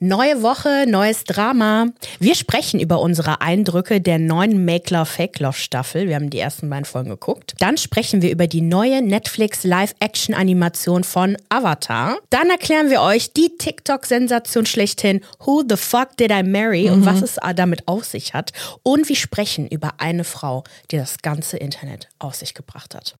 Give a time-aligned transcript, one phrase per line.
[0.00, 1.86] Neue Woche, neues Drama.
[2.20, 6.06] Wir sprechen über unsere Eindrücke der neuen Make Love Fake Love Staffel.
[6.06, 7.54] Wir haben die ersten beiden Folgen geguckt.
[7.58, 12.16] Dann sprechen wir über die neue Netflix Live-Action Animation von Avatar.
[12.30, 17.20] Dann erklären wir euch die TikTok-Sensation schlechthin Who the fuck did I marry und was
[17.20, 18.52] es damit auf sich hat.
[18.84, 20.62] Und wir sprechen über eine Frau,
[20.92, 23.16] die das ganze Internet auf sich gebracht hat.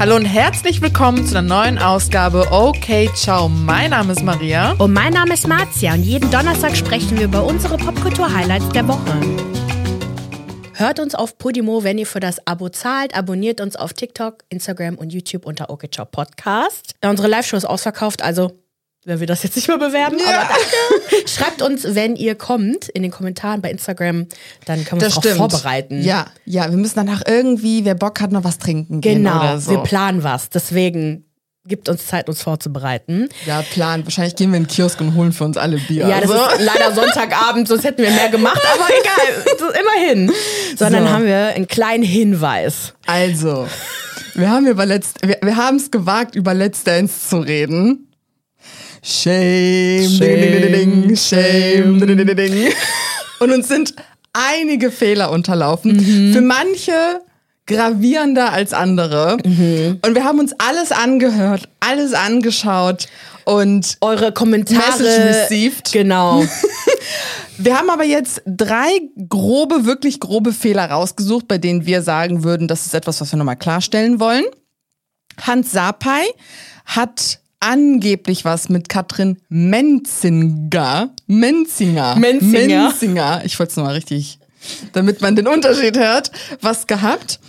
[0.00, 3.48] Hallo und herzlich willkommen zu einer neuen Ausgabe Okay Ciao.
[3.48, 4.76] Mein Name ist Maria.
[4.78, 9.20] Und mein Name ist Marzia und jeden Donnerstag sprechen wir über unsere Popkultur-Highlights der Woche.
[10.74, 13.16] Hört uns auf Podimo, wenn ihr für das Abo zahlt.
[13.16, 16.94] Abonniert uns auf TikTok, Instagram und YouTube unter Ciao Podcast.
[17.04, 18.52] Unsere Live-Show ist ausverkauft, also
[19.04, 20.40] werden wir das jetzt nicht mehr bewerben, Ja.
[20.42, 21.28] aber danke.
[21.28, 24.26] Schreibt uns, wenn ihr kommt, in den Kommentaren bei Instagram,
[24.66, 26.02] dann können wir uns darauf vorbereiten.
[26.02, 29.60] Ja, ja, wir müssen danach irgendwie, wer Bock hat, noch was trinken gehen Genau, oder
[29.60, 29.70] so.
[29.70, 30.50] wir planen was.
[30.50, 31.24] Deswegen
[31.66, 33.28] gibt uns Zeit, uns vorzubereiten.
[33.46, 34.02] ja, Plan.
[34.04, 36.06] Wahrscheinlich gehen wir in den Kiosk und holen für uns alle Bier.
[36.08, 36.56] Ja, das also.
[36.56, 40.32] ist leider Sonntagabend, sonst hätten wir mehr gemacht, aber egal, immerhin.
[40.76, 41.10] Sondern So.
[41.10, 42.94] haben wir einen kleinen Hinweis.
[43.06, 43.68] also,
[44.34, 48.07] wir haben über letzt, wir, wir haben es gewagt, über Let's Dance zu reden.
[49.02, 52.72] Shame, Shame, shame, ding.
[53.40, 53.94] Und uns sind
[54.32, 56.32] einige Fehler unterlaufen.
[56.32, 57.20] Für manche
[57.66, 59.36] gravierender als andere.
[60.02, 63.06] Und wir haben uns alles angehört, alles angeschaut
[63.44, 65.02] und Eure Kommentare.
[65.02, 65.92] Message received.
[65.92, 66.44] Genau.
[67.60, 72.68] Wir haben aber jetzt drei grobe, wirklich grobe Fehler rausgesucht, bei denen wir sagen würden,
[72.68, 74.44] das ist etwas, was wir nochmal klarstellen wollen.
[75.40, 76.24] Hans Sapai
[76.86, 81.10] hat angeblich was mit Katrin Menzinger.
[81.26, 82.16] Menzinger.
[82.16, 82.82] Menzinger.
[82.88, 83.42] Menzinger.
[83.44, 84.38] Ich wollte es nochmal richtig,
[84.92, 87.40] damit man den Unterschied hört, was gehabt.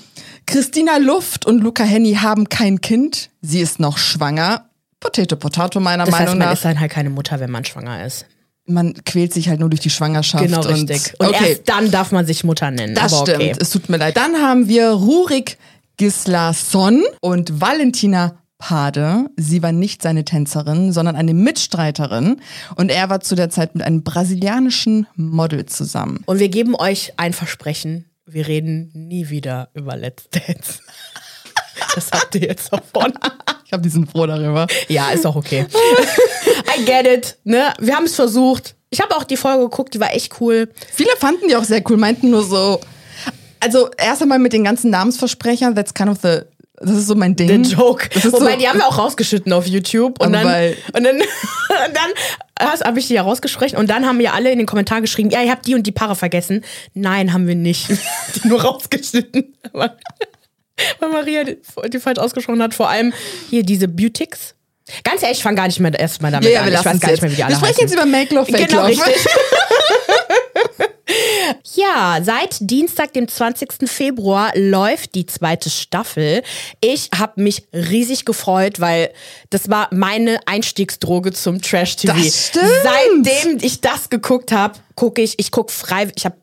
[0.46, 3.30] Christina Luft und Luca Henny haben kein Kind.
[3.42, 4.66] Sie ist noch schwanger.
[5.00, 7.64] Potato, Potato meiner Das heißt, Meinung man nach ist dann halt keine Mutter, wenn man
[7.64, 8.26] schwanger ist.
[8.66, 10.44] man quält sich halt nur durch die Schwangerschaft.
[10.44, 11.14] Genau, und, richtig.
[11.20, 12.96] Und okay, erst dann darf man sich Mutter nennen.
[12.96, 13.44] das aber stimmt.
[13.44, 13.56] okay.
[13.60, 14.18] Es tut mir leid.
[14.18, 15.58] Dann haben wir Rurik
[15.98, 19.30] Gislason und Valentina Pade.
[19.38, 22.42] Sie war nicht seine Tänzerin, sondern eine Mitstreiterin.
[22.76, 26.22] Und er war zu der Zeit mit einem brasilianischen Model zusammen.
[26.26, 28.06] Und wir geben euch ein Versprechen.
[28.28, 30.80] Wir reden nie wieder über Let's Dance.
[31.96, 33.14] Das habt ihr jetzt davon.
[33.66, 34.68] Ich habe diesen froh darüber.
[34.90, 35.66] Ja, ist auch okay.
[36.78, 37.38] I get it.
[37.46, 37.74] Ne?
[37.80, 38.76] Wir haben es versucht.
[38.90, 40.70] Ich habe auch die Folge geguckt, die war echt cool.
[40.92, 42.82] Viele fanden die auch sehr cool, meinten nur so.
[43.62, 46.40] Also erst einmal mit den ganzen Namensversprechern, that's kind of the.
[46.82, 47.64] Das ist so mein Ding.
[47.64, 48.10] The Joke.
[48.14, 50.22] Wobei, so, die haben wir auch rausgeschnitten auf YouTube.
[50.22, 50.46] Und dann,
[50.94, 51.26] und dann, und
[51.96, 53.78] dann habe ich die ja rausgesprochen.
[53.78, 55.92] Und dann haben ja alle in den Kommentaren geschrieben, ja, ihr habt die und die
[55.92, 56.64] Paare vergessen.
[56.94, 57.90] Nein, haben wir nicht.
[58.36, 59.56] die nur rausgeschnitten.
[59.74, 59.92] Weil
[61.12, 61.58] Maria die,
[61.90, 62.74] die falsch ausgesprochen hat.
[62.74, 63.14] Vor allem
[63.50, 64.56] hier diese Beautix.
[65.04, 66.68] Ganz ehrlich, ich fange gar nicht mehr erst mal damit ja, ja, an.
[66.68, 67.22] wir ich weiß gar nicht jetzt.
[67.22, 69.16] mehr, wie die alle wir sprechen jetzt über Make Love, Fake Genau, richtig.
[71.76, 73.90] Ja, seit Dienstag, dem 20.
[73.90, 76.44] Februar, läuft die zweite Staffel.
[76.82, 79.12] Ich habe mich riesig gefreut, weil
[79.50, 82.14] das war meine Einstiegsdroge zum Trash-TV.
[82.18, 86.38] Seitdem ich das geguckt habe, gucke ich, ich gucke frei, ich, hab,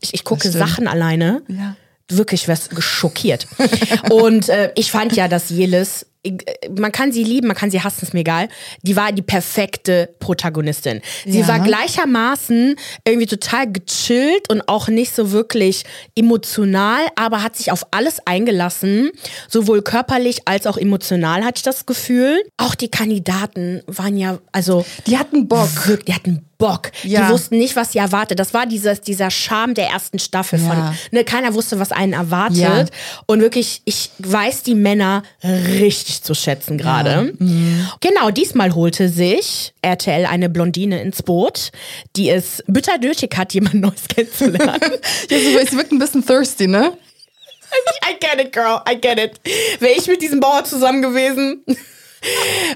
[0.00, 0.50] ich, ich gucke.
[0.50, 1.42] Sachen alleine.
[1.48, 1.76] Ja.
[2.08, 3.46] Wirklich, was schockiert.
[4.10, 6.06] Und äh, ich fand ja, dass Jelis,
[6.78, 8.48] man kann sie lieben, man kann sie hassen, ist mir egal.
[8.82, 11.00] Die war die perfekte Protagonistin.
[11.26, 11.48] Sie Ja.
[11.48, 15.84] war gleichermaßen irgendwie total gechillt und auch nicht so wirklich
[16.14, 19.10] emotional, aber hat sich auf alles eingelassen,
[19.48, 22.42] sowohl körperlich als auch emotional, hatte ich das Gefühl.
[22.56, 25.68] Auch die Kandidaten waren ja, also Die hatten Bock.
[25.88, 26.92] Wirklich, die hatten Bock.
[27.02, 27.26] Ja.
[27.26, 28.38] Die wussten nicht, was sie erwartet.
[28.38, 30.78] Das war dieses, dieser Charme der ersten Staffel von.
[30.78, 30.94] Ja.
[31.10, 32.58] Ne, keiner wusste, was einen erwartet.
[32.58, 32.84] Ja.
[33.26, 37.34] Und wirklich, ich weiß die Männer richtig zu schätzen gerade.
[37.36, 37.88] Mhm.
[38.00, 41.72] Genau, diesmal holte sich RTL eine Blondine ins Boot,
[42.14, 44.80] die es bitter nötig hat, jemand Neues kennenzulernen.
[45.30, 46.92] Ja, sie wirkt ein bisschen thirsty, ne?
[48.08, 49.40] I get it, girl, I get it.
[49.80, 51.64] Wäre ich mit diesem Bauer zusammen gewesen.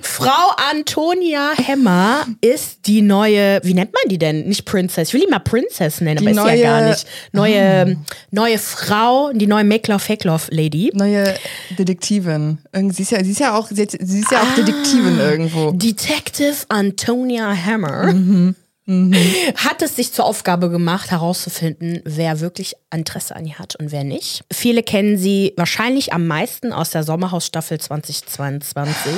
[0.03, 4.47] Frau Antonia Hemmer ist die neue, wie nennt man die denn?
[4.49, 5.09] Nicht Princess.
[5.09, 7.07] Ich will die mal Princess nennen, Die aber ist ja neue- gar nicht.
[7.33, 7.97] Neue,
[8.31, 10.91] neue Frau, die neue Make Love Fake Love Lady.
[10.95, 11.35] Neue
[11.79, 12.59] Detektivin.
[12.91, 14.43] Sie ist ja, sie ist ja auch, sie, ist ja Ah.
[14.43, 15.71] auch Detektivin irgendwo.
[15.73, 18.13] Detective Antonia Hammer
[18.89, 24.05] hat es sich zur Aufgabe gemacht, herauszufinden, wer wirklich Interesse an ihr hat und wer
[24.05, 24.45] nicht.
[24.53, 29.13] Viele kennen sie wahrscheinlich am meisten aus der Sommerhausstaffel 2022,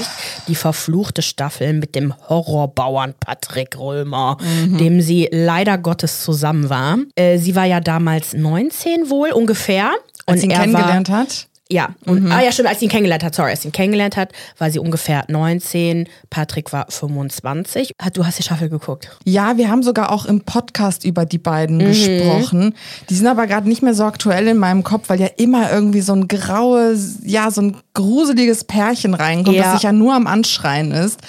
[0.48, 4.38] die verfluchte Staffel mit dem Horrorbauern Patrick Römer,
[4.80, 6.98] dem sie leider Gottes zusammen war.
[7.14, 9.92] Äh, sie war ja damals 19 wohl ungefähr.
[10.24, 11.47] Als und sie ihn er war kennengelernt hat.
[11.70, 14.16] Ja, und ah ja, stimmt, als sie ihn kennengelernt hat, sorry, als sie ihn kennengelernt
[14.16, 17.92] hat, war sie ungefähr 19, Patrick war 25.
[17.98, 19.10] Ah, Du hast die Staffel geguckt.
[19.24, 22.74] Ja, wir haben sogar auch im Podcast über die beiden gesprochen.
[23.10, 26.00] Die sind aber gerade nicht mehr so aktuell in meinem Kopf, weil ja immer irgendwie
[26.00, 29.64] so ein graues, ja, so ein gruseliges Pärchen reinkommt, Ja.
[29.64, 31.20] das sich ja nur am Anschreien ist.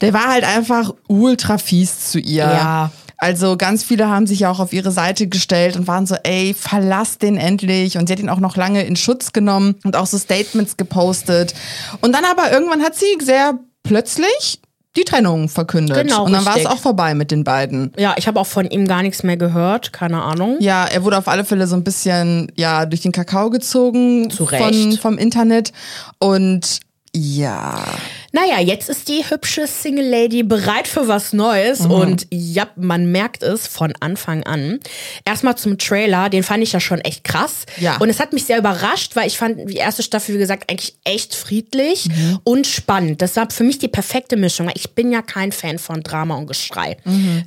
[0.00, 2.44] Der war halt einfach ultra fies zu ihr.
[2.44, 2.92] Ja.
[3.18, 6.54] Also ganz viele haben sich ja auch auf ihre Seite gestellt und waren so, ey,
[6.54, 7.98] verlass den endlich.
[7.98, 11.52] Und sie hat ihn auch noch lange in Schutz genommen und auch so Statements gepostet.
[12.00, 14.60] Und dann aber irgendwann hat sie sehr plötzlich
[14.96, 15.96] die Trennung verkündet.
[15.96, 17.92] Genau, und dann war es auch vorbei mit den beiden.
[17.96, 20.56] Ja, ich habe auch von ihm gar nichts mehr gehört, keine Ahnung.
[20.60, 24.46] Ja, er wurde auf alle Fälle so ein bisschen ja durch den Kakao gezogen Zu
[24.46, 25.00] von, Recht.
[25.00, 25.72] vom Internet.
[26.18, 26.80] Und
[27.14, 27.84] ja.
[28.32, 31.90] Naja, jetzt ist die hübsche Single Lady bereit für was Neues Mhm.
[31.90, 34.78] und ja, man merkt es von Anfang an.
[35.24, 37.64] Erstmal zum Trailer, den fand ich ja schon echt krass.
[37.78, 37.96] Ja.
[37.98, 40.94] Und es hat mich sehr überrascht, weil ich fand die erste Staffel, wie gesagt, eigentlich
[41.04, 42.38] echt friedlich Mhm.
[42.44, 43.22] und spannend.
[43.22, 44.66] Das war für mich die perfekte Mischung.
[44.66, 46.96] weil Ich bin ja kein Fan von Drama und Geschrei.
[47.04, 47.44] Mhm.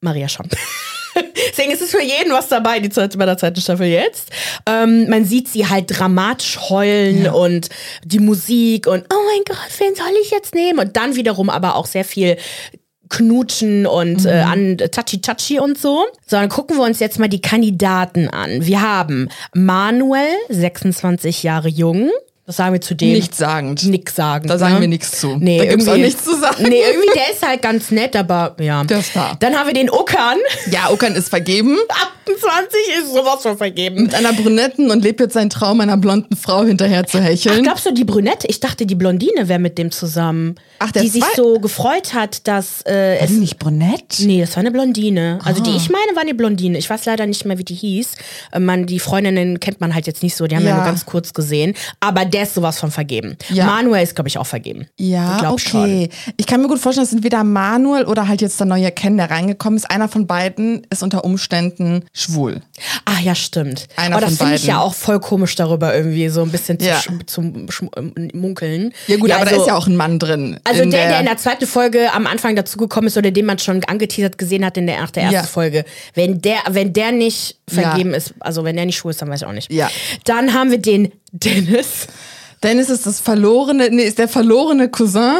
[0.00, 0.48] Maria schon.
[1.48, 4.30] Deswegen ist es für jeden was dabei, die zweite, bei der zweiten Staffel jetzt.
[4.66, 7.68] Ähm, man sieht sie halt dramatisch heulen und
[8.04, 10.78] die Musik und oh mein Gott, wen soll ich jetzt nehmen?
[10.78, 12.36] Und dann wiederum aber auch sehr viel
[13.12, 16.06] Knutschen und äh, an Tachi Tachi und so.
[16.26, 18.64] So, dann gucken wir uns jetzt mal die Kandidaten an.
[18.64, 22.10] Wir haben Manuel, 26 Jahre jung.
[22.44, 23.12] Was sagen wir zu dem?
[23.12, 23.84] Nichts sagend.
[23.84, 24.48] Nix sagen.
[24.48, 24.80] Da sagen ne?
[24.80, 25.36] wir nichts zu.
[25.38, 26.56] Nee, Da gibt's irgendwie- auch nichts zu sagen.
[26.68, 28.82] Nee, irgendwie, der ist halt ganz nett, aber ja.
[28.82, 29.36] Der ist da.
[29.38, 30.38] Dann haben wir den Uckern.
[30.70, 31.78] Ja, Okan ist vergeben
[32.26, 34.02] 28 ist sowas von vergeben.
[34.04, 37.62] mit einer Brunetten und lebt jetzt seinen Traum, einer blonden Frau hinterher zu Ach, hecheln.
[37.62, 38.46] glaubst du, die Brünette?
[38.48, 40.56] Ich dachte, die Blondine wäre mit dem zusammen.
[40.78, 43.30] Ach, der Die sich so gefreut hat, dass äh, War es.
[43.30, 44.18] nicht brunett?
[44.20, 45.38] Nee, das war eine Blondine.
[45.44, 45.64] Also Ah.
[45.64, 46.76] die ich meine, war eine Blondine.
[46.78, 48.08] Ich weiß leider nicht mehr, wie die hieß.
[48.52, 50.46] Äh, Man, die Freundinnen kennt man halt jetzt nicht so.
[50.46, 50.76] Die haben wir Ja.
[50.76, 51.74] nur ganz kurz gesehen.
[52.00, 53.36] Aber der ist sowas von vergeben.
[53.50, 53.66] Ja.
[53.66, 54.86] Manuel ist, glaube ich, auch vergeben.
[54.98, 56.08] Ja, ich glaub okay.
[56.36, 59.16] Ich kann mir gut vorstellen, es sind entweder Manuel oder halt jetzt der neue Ken,
[59.16, 59.90] der reingekommen ist.
[59.90, 62.60] Einer von beiden ist unter Umständen schwul.
[63.04, 63.86] Ah ja, stimmt.
[63.96, 66.78] Einer Aber das von finde ich ja auch voll komisch darüber irgendwie so ein bisschen
[66.80, 67.00] Ja.
[67.26, 67.40] zu,
[67.96, 68.92] ähm, Munkeln.
[69.06, 70.58] Ja gut, aber da also- ist ja auch ein Mann drin.
[70.64, 73.82] Also der, der in der zweiten Folge am Anfang dazugekommen ist oder den man schon
[73.84, 75.42] angeteasert gesehen hat in der, nach der ersten Ja.
[75.44, 75.84] Folge.
[76.14, 77.82] Wenn der, wenn der nicht Ja.
[77.82, 79.70] vergeben ist, also wenn der nicht schwul ist, dann weiß ich auch nicht.
[79.72, 79.90] Ja.
[80.24, 82.06] Dann haben wir den Dennis.
[82.62, 85.38] Dennis ist das verlorene, nee, ist der verlorene Cousin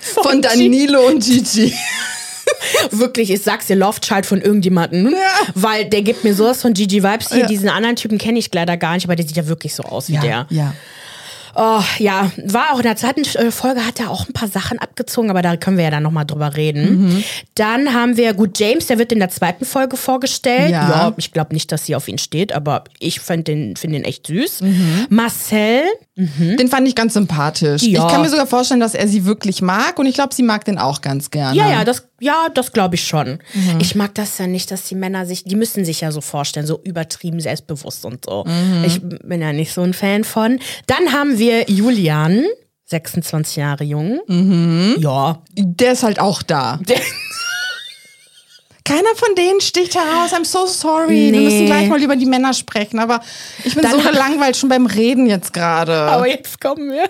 [0.00, 1.72] von, Von Danilo und Gigi.
[2.90, 5.10] Wirklich, ich sag's dir, Love Child von irgendjemandem.
[5.12, 5.18] Ja.
[5.54, 7.42] Weil der gibt mir sowas von Gigi Vibes hier.
[7.42, 7.46] Ja.
[7.46, 10.08] Diesen anderen Typen kenne ich leider gar nicht, aber der sieht ja wirklich so aus
[10.08, 10.46] wie der.
[10.50, 10.74] ja.
[11.56, 14.78] Oh, ja, war auch in der zweiten äh, Folge hat er auch ein paar Sachen
[14.78, 17.04] abgezogen, aber da können wir ja dann nochmal drüber reden.
[17.04, 17.24] Mhm.
[17.54, 20.70] Dann haben wir, gut, James, der wird in der zweiten Folge vorgestellt.
[20.70, 21.12] Ja.
[21.16, 24.26] ich glaube nicht, dass sie auf ihn steht, aber ich finde den, find den echt
[24.26, 24.62] süß.
[24.62, 25.06] Mhm.
[25.10, 25.82] Marcel,
[26.16, 27.82] Den fand ich ganz sympathisch.
[27.82, 28.06] Ja.
[28.06, 30.64] Ich kann mir sogar vorstellen, dass er sie wirklich mag und ich glaube, sie mag
[30.64, 31.58] den auch ganz gerne.
[31.58, 33.38] ja, ja, das, ja, das glaube ich schon.
[33.54, 33.78] Mhm.
[33.80, 36.66] Ich mag das ja nicht, dass die Männer sich, die müssen sich ja so vorstellen,
[36.66, 38.44] so übertrieben selbstbewusst und so.
[38.46, 38.84] Mhm.
[38.86, 40.58] Ich bin ja nicht so ein Fan von.
[40.86, 42.44] Dann haben wir Julian.
[42.86, 44.20] 26 Jahre jung.
[44.28, 44.96] Mhm.
[44.98, 45.42] Ja.
[45.56, 46.78] Der ist halt auch da.
[46.86, 47.00] Der-
[48.94, 50.32] Keiner von denen sticht heraus.
[50.32, 51.08] I'm so sorry.
[51.08, 51.40] Wir Nee.
[51.40, 52.98] müssen gleich mal über die Männer sprechen.
[52.98, 53.20] Aber
[53.64, 55.92] ich bin Dann so gelangweilt schon beim Reden jetzt gerade.
[55.94, 57.04] Aber jetzt kommen wir.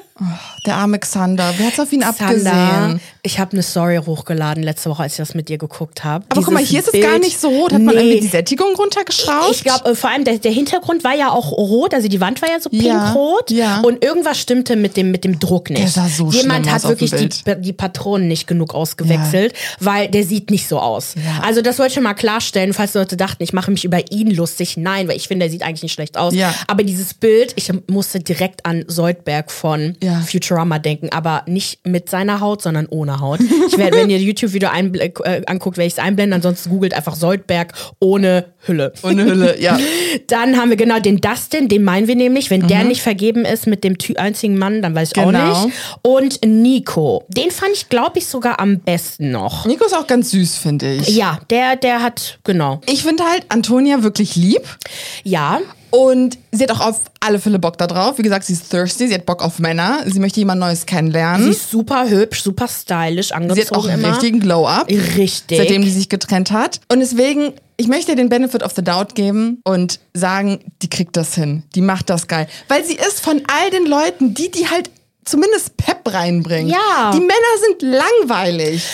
[0.66, 1.52] Der arme Xander.
[1.58, 2.20] Wer hat's auf ihn Sander,
[2.52, 3.00] abgesehen?
[3.22, 6.24] ich habe eine Story hochgeladen letzte Woche, als ich das mit dir geguckt habe.
[6.29, 7.72] Aber guck mal, hier ist es gar nicht so rot.
[7.72, 9.50] Hat man irgendwie die Sättigung runtergeschraubt?
[9.50, 12.48] Ich glaube, vor allem der, der Hintergrund war ja auch rot, also die Wand war
[12.48, 13.81] ja so Ja, pinkrot ja.
[13.81, 15.82] und irgendwas stimmte mit dem, mit dem Druck nicht.
[15.82, 17.29] Der sah so Jemand hat wirklich die,
[17.60, 21.14] die Patronen nicht genug ausgewechselt, weil der sieht nicht so aus.
[21.17, 21.43] Ja.
[21.44, 24.31] Also das wollte ich schon mal klarstellen, falls Leute dachten, ich mache mich über ihn
[24.31, 24.76] lustig.
[24.76, 26.34] Nein, weil ich finde, der sieht eigentlich nicht schlecht aus.
[26.34, 26.54] Ja.
[26.66, 30.20] Aber dieses Bild, ich musste direkt an Soldberg von Ja.
[30.20, 33.40] Futurama denken, aber nicht mit seiner Haut, sondern ohne Haut.
[33.69, 37.72] Ich werde, wenn ihr YouTube-Video äh, anguckt, werde ich es einblenden, ansonsten googelt einfach Soldberg
[38.00, 38.92] ohne Hülle.
[39.02, 39.78] Ohne Hülle, ja.
[40.26, 42.50] Dann haben wir genau den Dustin, den meinen wir nämlich.
[42.50, 45.28] Wenn der nicht vergeben ist mit dem einzigen Mann, dann weiß ich Mhm.
[45.30, 45.52] Genau.
[45.52, 45.76] auch nicht.
[46.02, 49.64] Und Nico, den fand ich, glaube ich, sogar am besten noch.
[49.66, 51.08] Nico ist auch ganz süß, finde ich.
[51.08, 52.80] Ja, der, der hat, genau.
[52.86, 54.62] Ich finde halt Antonia wirklich lieb.
[55.22, 55.60] Ja,
[55.94, 58.19] Und sie hat auch auf alle Fälle Bock da drauf.
[58.19, 60.01] Wie gesagt, sie ist thirsty, sie hat Bock auf Männer.
[60.06, 61.51] Sie möchte jemand Neues sie kennenlernen.
[61.51, 64.13] ist super hübsch, super stylisch angezogen Sie hat auch einen immer.
[64.13, 64.89] richtigen Glow-Up.
[64.89, 65.58] Richtig.
[65.58, 66.81] Seitdem die sich getrennt hat.
[66.91, 71.17] Und deswegen, ich möchte ihr den Benefit of the Doubt geben und sagen, die kriegt
[71.17, 71.63] das hin.
[71.74, 72.48] Die macht das geil.
[72.69, 74.91] Weil sie ist von all den Leuten, die, die halt
[75.24, 76.69] zumindest Pep reinbringen.
[76.69, 77.13] Ja.
[77.15, 77.32] Die Männer
[77.69, 78.84] sind langweilig.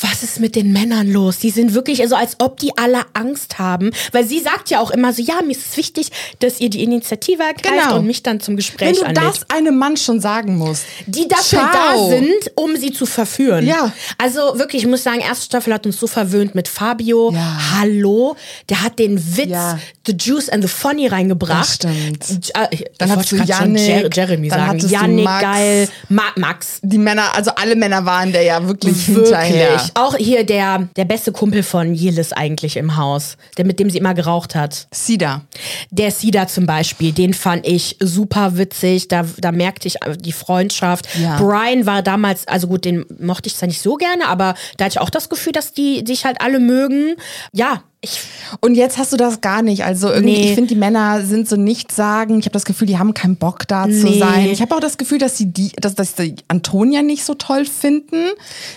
[0.00, 1.38] Was ist mit den Männern los?
[1.38, 3.90] Die sind wirklich so, also als ob die alle Angst haben.
[4.12, 6.10] Weil sie sagt ja auch immer so, ja, mir ist es wichtig,
[6.40, 7.98] dass ihr die Initiative ergreift Genau.
[7.98, 9.24] und mich dann zum Gespräch Wenn du anlädt.
[9.24, 10.84] das einem Mann schon sagen musst.
[11.06, 12.10] die dafür Ciao.
[12.10, 13.66] da sind, um sie zu verführen.
[13.66, 13.92] Ja.
[14.18, 17.30] Also wirklich, ich muss sagen, erste Staffel hat uns so verwöhnt mit Fabio.
[17.32, 17.58] Ja.
[17.78, 18.36] Hallo,
[18.68, 19.78] der hat den Witz, Ja.
[20.06, 21.84] the juice and the funny reingebracht.
[21.84, 21.94] Das
[22.28, 22.50] stimmt.
[22.54, 24.92] Äh, Dann hattest du Yannick, Jer Jeremy dann sagen.
[24.92, 25.42] Yannick, Max.
[25.42, 25.88] geil.
[26.08, 26.78] Ma Max.
[26.82, 29.85] Die Männer, also alle Männer waren der ja wirklich, hinterher.
[29.94, 33.98] Auch hier der, der beste Kumpel von Jelis eigentlich im Haus, der mit dem sie
[33.98, 34.86] immer geraucht hat.
[34.92, 35.42] Sida.
[35.90, 39.08] Der Sida zum Beispiel, den fand ich super witzig.
[39.08, 41.06] Da, da merkte ich die Freundschaft.
[41.20, 41.38] Ja.
[41.38, 44.94] Brian war damals, also gut, den mochte ich zwar nicht so gerne, aber da hatte
[44.94, 47.16] ich auch das Gefühl, dass die sich halt alle mögen.
[47.52, 48.20] Ja, ich,
[48.60, 49.84] Und jetzt hast du das gar nicht.
[49.84, 50.48] Also irgendwie, Nee.
[50.50, 52.38] ich finde, die Männer sind so nichtssagend.
[52.38, 54.18] Ich habe das Gefühl, die haben keinen Bock da zu Nee.
[54.18, 54.46] sein.
[54.50, 57.64] Ich habe auch das Gefühl, dass sie die, dass, dass die Antonia nicht so toll
[57.64, 58.26] finden.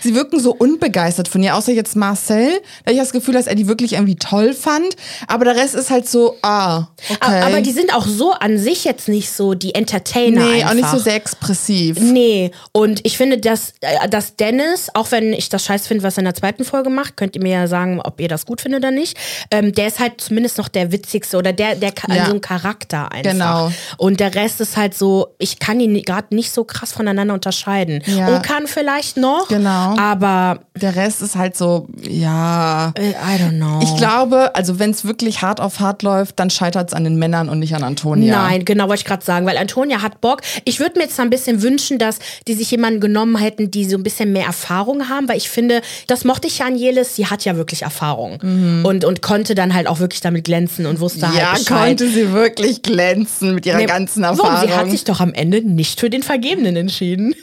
[0.01, 2.49] Sie wirken so unbegeistert von ihr, außer jetzt Marcel.
[2.49, 4.95] Da habe ich das Gefühl, dass er die wirklich irgendwie toll fand.
[5.27, 7.41] Aber der Rest ist halt so, ah, okay.
[7.41, 10.45] aber die sind auch so an sich jetzt nicht so die Entertainer.
[10.45, 10.69] nee, einfach.
[10.71, 11.99] auch nicht so sehr expressiv.
[11.99, 16.15] Nee, und ich finde, dass, äh, dass Dennis, auch wenn ich das scheiß finde, was
[16.17, 18.61] er in der zweiten Folge macht, könnt ihr mir ja sagen, ob ihr das gut
[18.61, 19.08] findet oder nicht.
[19.51, 22.25] Ähm, der ist halt zumindest noch der witzigste oder der, der Ja.
[22.27, 23.31] so ein Charakter einfach.
[23.31, 23.71] Genau.
[23.97, 28.01] Und der Rest ist halt so, ich kann ihn gerade nicht so krass voneinander unterscheiden.
[28.05, 28.37] Ja.
[28.37, 29.95] Okan vielleicht noch, Genau.
[29.97, 32.91] aber Der Rest ist halt so, ja.
[32.97, 33.79] äh, I don't know.
[33.83, 37.15] Ich glaube, also wenn es wirklich hart auf hart läuft, dann scheitert es an den
[37.17, 38.43] Männern und nicht an Antonia.
[38.43, 40.41] Nein, genau, wollte ich gerade sagen, weil Antonia hat Bock.
[40.65, 43.97] Ich würde mir jetzt ein bisschen wünschen, dass die sich jemanden genommen hätten, die so
[43.97, 47.27] ein bisschen mehr Erfahrung haben, weil ich finde, das mochte ich ja an Jelis, sie
[47.27, 48.39] hat ja wirklich Erfahrung
[48.83, 51.33] und, und konnte dann halt auch wirklich damit glänzen und wusste Mhm.
[51.35, 51.87] Ja, halt Bescheid.
[51.87, 54.67] konnte sie wirklich glänzen mit ihrer Nee, ganzen so, und Erfahrung.
[54.67, 57.35] sie hat sich doch am Ende nicht für den Vergebenen entschieden.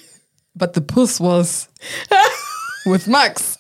[0.55, 1.69] But the puss was
[2.87, 3.59] with Max.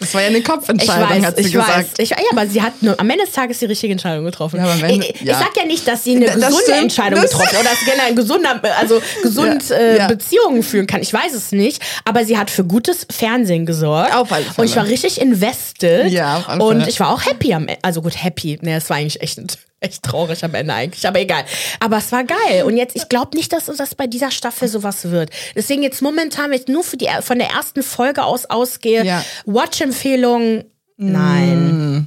[0.00, 1.76] Das war ja eine Ich Kopfentscheidung, weiß, hat sie ich gesagt.
[1.78, 1.86] weiß.
[1.98, 4.56] Ich, ja, aber sie hat nur am Ende des Tages die richtige Entscheidung getroffen.
[4.58, 5.38] Ja, wenn- ich, ich ja.
[5.38, 6.78] sag ja nicht, dass sie eine Das gesunde stimmt.
[6.82, 10.08] Entscheidung Das- getroffen hat oder dass sie generell gesunder, also gesund Ja, äh.
[10.08, 11.00] Beziehungen führen kann.
[11.00, 11.80] Ich weiß es nicht.
[12.04, 14.12] Aber sie hat für gutes Fernsehen gesorgt.
[14.16, 14.54] Auf alle Fälle.
[14.56, 16.10] Und ich war richtig invested.
[16.10, 16.88] Ja, auf alle Und Fälle.
[16.90, 17.78] ich war auch happy am Ende.
[17.82, 18.58] Also gut, happy.
[18.62, 19.38] Ne, es war eigentlich echt,
[19.84, 21.06] echt traurig am Ende eigentlich.
[21.06, 21.44] Aber egal.
[21.80, 22.64] Aber es war geil.
[22.64, 25.30] Und jetzt, ich glaube nicht, dass das bei dieser Staffel sowas wird.
[25.54, 29.24] Deswegen jetzt momentan, wenn ich nur für die, von der ersten Folge aus ausgehe, Ja.
[29.46, 30.64] Watch-Empfehlung,
[30.96, 32.06] nein.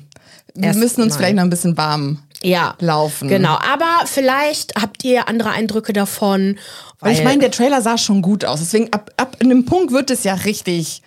[0.54, 1.18] Wir Erst müssen uns mal.
[1.20, 2.76] vielleicht noch ein bisschen warm Ja.
[2.80, 3.28] laufen.
[3.28, 6.58] Genau, aber vielleicht habt ihr andere Eindrücke davon.
[7.00, 8.60] Weil ich meine, der Trailer sah schon gut aus.
[8.60, 11.04] Deswegen ab, ab einem Punkt wird es ja richtig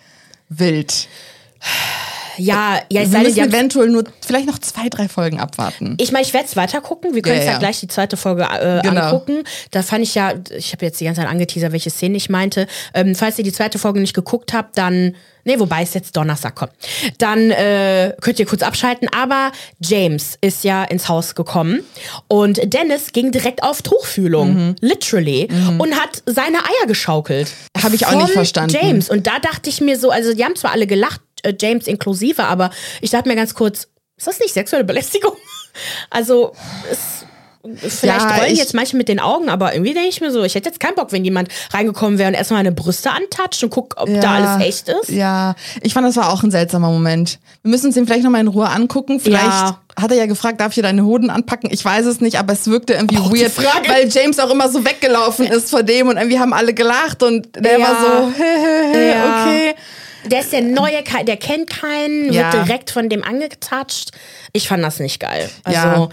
[0.47, 1.07] wild.
[2.37, 5.39] Ja, ja, ich Wir sei denn, müssen haben eventuell nur vielleicht noch zwei, drei Folgen
[5.39, 5.95] abwarten.
[5.99, 7.13] Ich meine, ich werde es weiter gucken.
[7.15, 7.57] Wir können Ja, ja, ja.
[7.59, 9.01] gleich die zweite Folge äh, Genau.
[9.01, 9.43] angucken.
[9.71, 12.67] Da fand ich ja, ich habe jetzt die ganze Zeit angeteasert, welche Szene ich meinte.
[12.93, 16.55] Ähm, falls ihr die zweite Folge nicht geguckt habt, dann, nee, wobei es jetzt Donnerstag
[16.55, 16.73] kommt,
[17.17, 19.07] dann äh, könnt ihr kurz abschalten.
[19.15, 21.81] Aber James ist ja ins Haus gekommen
[22.27, 24.75] und Dennis ging direkt auf Tuchfühlung, Mhm.
[24.81, 25.47] literally,
[25.77, 27.51] und hat seine Eier geschaukelt.
[27.81, 28.75] Hab ich auch nicht verstanden.
[28.79, 29.09] James.
[29.09, 31.21] Und da dachte ich mir so, also die haben zwar alle gelacht,
[31.59, 32.69] James inklusive, aber
[33.01, 35.33] ich dachte mir ganz kurz, ist das nicht sexuelle Belästigung?
[36.09, 36.51] Also,
[36.91, 37.23] es,
[37.99, 40.43] vielleicht Ja, rollen ich- jetzt manche mit den Augen, aber irgendwie denke ich mir so,
[40.43, 43.69] ich hätte jetzt keinen Bock, wenn jemand reingekommen wäre und erstmal meine Brüste antatscht und
[43.69, 45.09] guckt, ob da alles echt ist.
[45.09, 47.39] Ja, ich fand, das war auch ein seltsamer Moment.
[47.61, 49.21] Wir müssen uns den vielleicht nochmal in Ruhe angucken.
[49.21, 49.79] Vielleicht Ja.
[49.95, 51.69] hat er ja gefragt, darf ich dir deine Hoden anpacken?
[51.71, 53.57] Ich weiß es nicht, aber es wirkte irgendwie die weird,
[53.87, 57.47] weil James auch immer so weggelaufen ist vor dem und irgendwie haben alle gelacht und
[57.55, 57.87] der Ja.
[57.87, 58.41] war so,
[58.99, 59.43] Ja.
[59.45, 59.75] okay.
[60.25, 62.53] Der ist der neue, der kennt keinen, Ja.
[62.53, 64.11] wird direkt von dem angetatscht.
[64.53, 65.49] Ich fand das nicht geil.
[65.63, 66.09] Also, Ja.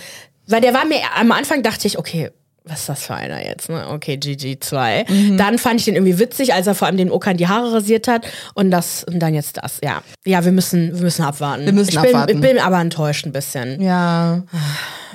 [0.47, 2.31] weil der war mir, am Anfang dachte ich, okay,
[2.65, 3.89] was ist das für einer jetzt, ne?
[3.89, 5.11] Okay, GG2.
[5.11, 5.39] Mhm.
[5.39, 8.09] Dann fand ich den irgendwie witzig, als er vor allem den Okan die Haare rasiert
[8.09, 10.03] hat und das, und dann jetzt das, ja.
[10.27, 11.65] Ja, wir müssen, wir müssen abwarten.
[11.65, 12.35] Wir müssen ich bin, abwarten.
[12.35, 13.81] Ich bin aber enttäuscht ein bisschen.
[13.81, 14.43] Ja,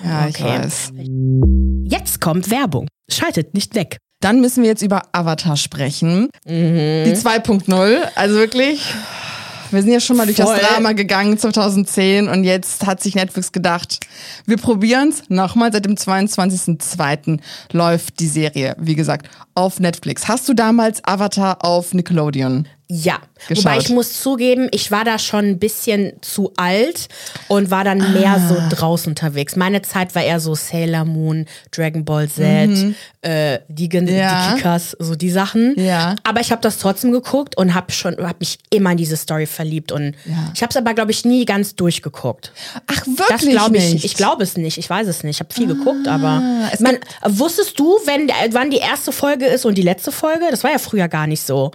[0.04, 0.60] ja, ich Okay.
[0.64, 0.92] weiß.
[1.84, 2.88] Jetzt kommt Werbung.
[3.10, 3.98] Schaltet nicht weg.
[4.24, 6.30] Dann müssen wir jetzt über Avatar sprechen.
[6.46, 7.04] Mhm.
[7.06, 8.82] Die 2.0, also wirklich.
[9.70, 10.56] Wir sind ja schon mal durch Voll.
[10.56, 14.00] das Drama gegangen 2010 und jetzt hat sich Netflix gedacht,
[14.46, 15.24] wir probieren's.
[15.30, 17.40] Nochmal seit dem 22.02.
[17.72, 20.28] läuft die Serie, wie gesagt, auf Netflix.
[20.28, 22.68] Hast du damals Avatar auf Nickelodeon?
[22.88, 23.66] Ja, Geschaut.
[23.66, 27.08] wobei ich muss zugeben, ich war da schon ein bisschen zu alt
[27.48, 28.48] und war dann mehr Ah.
[28.50, 29.56] so draußen unterwegs.
[29.56, 34.08] Meine Zeit war eher so Sailor Moon, Dragon Ball Z, äh, die, Mhm.
[34.08, 34.50] Ja.
[34.50, 35.74] die Kickers, so die Sachen.
[35.80, 36.16] Ja.
[36.24, 39.46] Aber ich habe das trotzdem geguckt und habe schon, habe mich immer in diese Story
[39.46, 40.52] verliebt und Ja.
[40.54, 42.52] ich habe es aber glaube ich nie ganz durchgeguckt.
[42.88, 43.94] Ach, wirklich Das glaube ich.
[43.94, 44.06] nicht?
[44.06, 44.78] Ich glaube es nicht.
[44.78, 45.36] Ich weiß es nicht.
[45.36, 49.66] Ich habe viel geguckt, aber es man, wusstest du, wenn wann die erste Folge ist
[49.66, 50.46] und die letzte Folge?
[50.52, 51.72] Das war ja früher gar nicht so.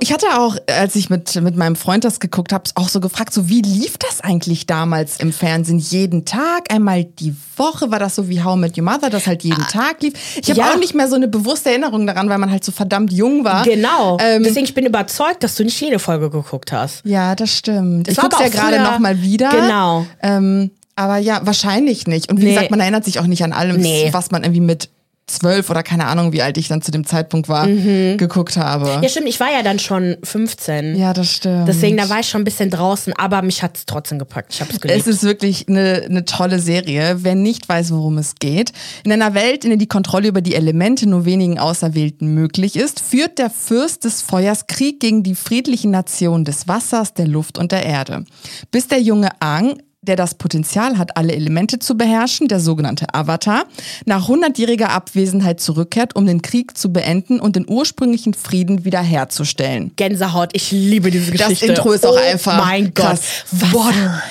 [0.00, 3.00] Ich hatte auch auch, als ich mit, mit meinem Freund das geguckt habe, auch so
[3.00, 5.78] gefragt, so wie lief das eigentlich damals im Fernsehen?
[5.78, 7.90] Jeden Tag, einmal die Woche?
[7.90, 10.14] War das so wie How Met Your Mother, das halt jeden ah, Tag lief?
[10.40, 10.72] Ich habe ja.
[10.72, 13.64] auch nicht mehr so eine bewusste Erinnerung daran, weil man halt so verdammt jung war.
[13.64, 14.18] Genau.
[14.20, 17.04] Ähm, Deswegen, ich bin überzeugt, dass du nicht jede Folge geguckt hast.
[17.04, 18.08] Ja, das stimmt.
[18.08, 19.50] Das ich gucke ja gerade nochmal wieder.
[19.50, 20.06] Genau.
[20.22, 22.30] Ähm, aber ja, wahrscheinlich nicht.
[22.30, 22.54] Und wie nee.
[22.54, 24.08] gesagt, man erinnert sich auch nicht an allem, nee.
[24.12, 24.90] was man irgendwie mit
[25.26, 28.18] zwölf oder keine Ahnung, wie alt ich dann zu dem Zeitpunkt war, mhm.
[28.18, 28.98] geguckt habe.
[29.02, 30.96] Ja, stimmt, ich war ja dann schon 15.
[30.96, 31.66] Ja, das stimmt.
[31.66, 34.52] Deswegen, da war ich schon ein bisschen draußen, aber mich hat es trotzdem gepackt.
[34.54, 35.00] Ich habe es geliebt.
[35.00, 37.18] Es ist wirklich eine, eine tolle Serie.
[37.22, 38.72] Wer nicht weiß, worum es geht.
[39.04, 43.00] In einer Welt, in der die Kontrolle über die Elemente nur wenigen Auserwählten möglich ist,
[43.00, 47.72] führt der Fürst des Feuers Krieg gegen die friedlichen Nationen des Wassers, der Luft und
[47.72, 48.24] der Erde.
[48.70, 53.64] Bis der junge Aang der das Potenzial hat, alle Elemente zu beherrschen, der sogenannte Avatar,
[54.04, 59.92] nach hundertjähriger Abwesenheit zurückkehrt, um den Krieg zu beenden und den ursprünglichen Frieden wiederherzustellen.
[59.96, 61.66] Gänsehaut, ich liebe diese Geschichte.
[61.66, 63.20] Das Intro ist auch oh einfach mein Gott.
[63.50, 64.22] Water,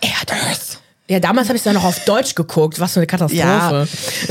[0.00, 0.78] Erde, Earth.
[1.08, 2.80] Ja, damals habe ich es dann noch auf Deutsch geguckt.
[2.80, 3.38] Was für eine Katastrophe.
[3.38, 3.86] Ja.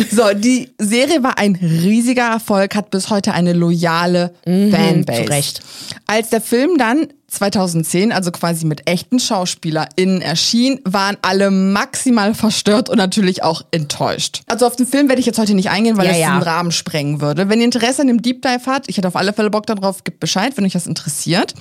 [0.10, 5.26] So, die Serie war ein riesiger Erfolg, hat bis heute eine loyale mhm, Fanbase.
[5.26, 5.62] Zu Recht.
[6.08, 12.90] Als der Film dann 2010, also quasi mit echten SchauspielerInnen erschien, waren alle maximal verstört
[12.90, 14.42] und natürlich auch enttäuscht.
[14.48, 16.38] Also auf den Film werde ich jetzt heute nicht eingehen, weil ja, es ja.
[16.38, 17.50] den Rahmen sprengen würde.
[17.50, 20.04] Wenn ihr Interesse an dem Deep Dive habt, ich hätte auf alle Fälle Bock darauf,
[20.04, 21.54] gibt Bescheid, wenn euch das interessiert.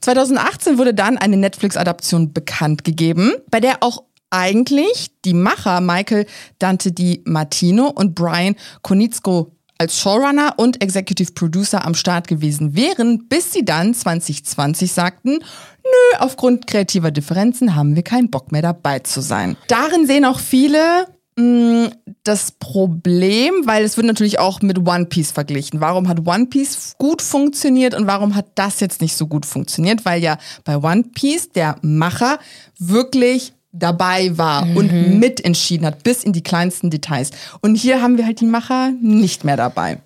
[0.00, 6.26] 2018 wurde dann eine Netflix-Adaption bekannt gegeben, bei der auch eigentlich die Macher Michael
[6.58, 13.28] Dante Di Martino und Brian Konitsko als Showrunner und Executive Producer am Start gewesen wären,
[13.28, 15.38] bis sie dann 2020 sagten,
[15.84, 19.56] nö, aufgrund kreativer Differenzen haben wir keinen Bock mehr dabei zu sein.
[19.68, 21.06] Darin sehen auch viele
[21.36, 21.90] mh, mm,
[22.24, 25.80] das Problem, weil es wird natürlich auch mit One Piece verglichen.
[25.80, 30.04] Warum hat One Piece gut funktioniert und warum hat das jetzt nicht so gut funktioniert?
[30.04, 32.38] Weil ja bei One Piece der Macher
[32.78, 34.76] wirklich dabei war mhm.
[34.76, 37.30] und mitentschieden hat, bis in die kleinsten Details.
[37.60, 39.98] Und hier haben wir halt die Macher nicht mehr dabei.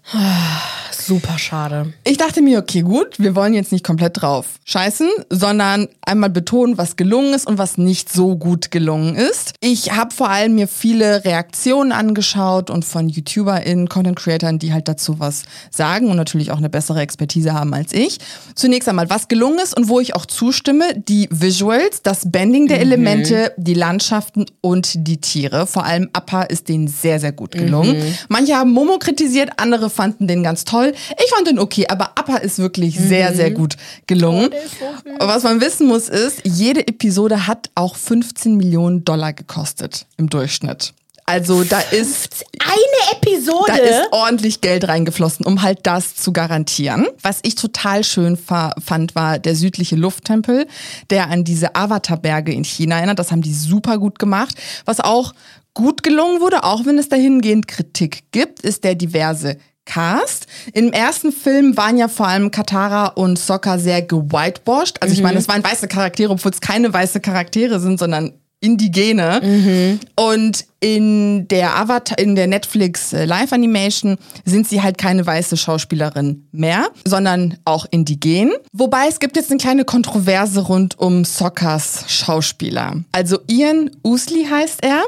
[0.93, 1.93] Super schade.
[2.05, 6.79] Ich dachte mir, okay, gut, wir wollen jetzt nicht komplett drauf scheißen, sondern einmal betonen,
[6.79, 9.55] was gelungen ist und was nicht so gut gelungen ist.
[9.61, 14.89] Ich habe vor allem mir viele Reaktionen angeschaut und von YouTuberInnen, Content Creatoren, die halt
[14.89, 18.19] dazu was sagen und natürlich auch eine bessere Expertise haben als ich.
[18.55, 22.77] Zunächst einmal, was gelungen ist und wo ich auch zustimme, die Visuals, das Bending der
[22.77, 22.83] mhm.
[22.83, 25.67] Elemente, die Landschaften und die Tiere.
[25.67, 27.99] Vor allem Appa ist denen sehr, sehr gut gelungen.
[27.99, 28.15] Mhm.
[28.29, 30.93] Manche haben Momo kritisiert, andere fanden den ganz toll.
[31.23, 33.09] Ich fand den okay, aber Appa ist wirklich mhm.
[33.09, 34.51] sehr, sehr gut gelungen.
[34.53, 40.07] Oh, so Was man wissen muss ist, jede Episode hat auch 15 Millionen Dollar gekostet
[40.17, 40.93] im Durchschnitt.
[41.31, 43.65] Also da ist eine Episode.
[43.69, 47.07] Da ist ordentlich Geld reingeflossen, um halt das zu garantieren.
[47.23, 50.67] Was ich total schön fand, war der südliche Lufttempel,
[51.09, 53.21] der an diese Avatarberge in China erinnert.
[53.21, 54.57] Das haben die super gut gemacht.
[54.87, 55.33] Was auch
[55.73, 60.47] gut gelungen wurde, auch wenn es dahingehend Kritik gibt, ist der diverse Cast.
[60.73, 65.01] Im ersten Film waren ja vor allem Katara und Sokka sehr gewhitewashed.
[65.01, 65.41] Also ich meine, mhm.
[65.41, 69.41] es waren weiße Charaktere, obwohl es keine weiße Charaktere sind, sondern Indigene.
[69.43, 70.01] Mhm.
[70.17, 75.57] Und in der Avatar, in der Netflix äh, Live Animation sind sie halt keine weiße
[75.57, 78.51] Schauspielerin mehr, sondern auch indigen.
[78.73, 83.03] Wobei es gibt jetzt eine kleine Kontroverse rund um Sockers Schauspieler.
[83.13, 85.05] Also Ian Usley heißt er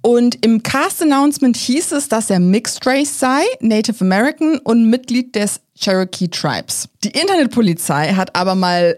[0.00, 5.34] und im Cast Announcement hieß es, dass er Mixed Race sei, Native American und Mitglied
[5.34, 6.88] des Cherokee Tribes.
[7.04, 8.96] Die Internetpolizei hat aber mal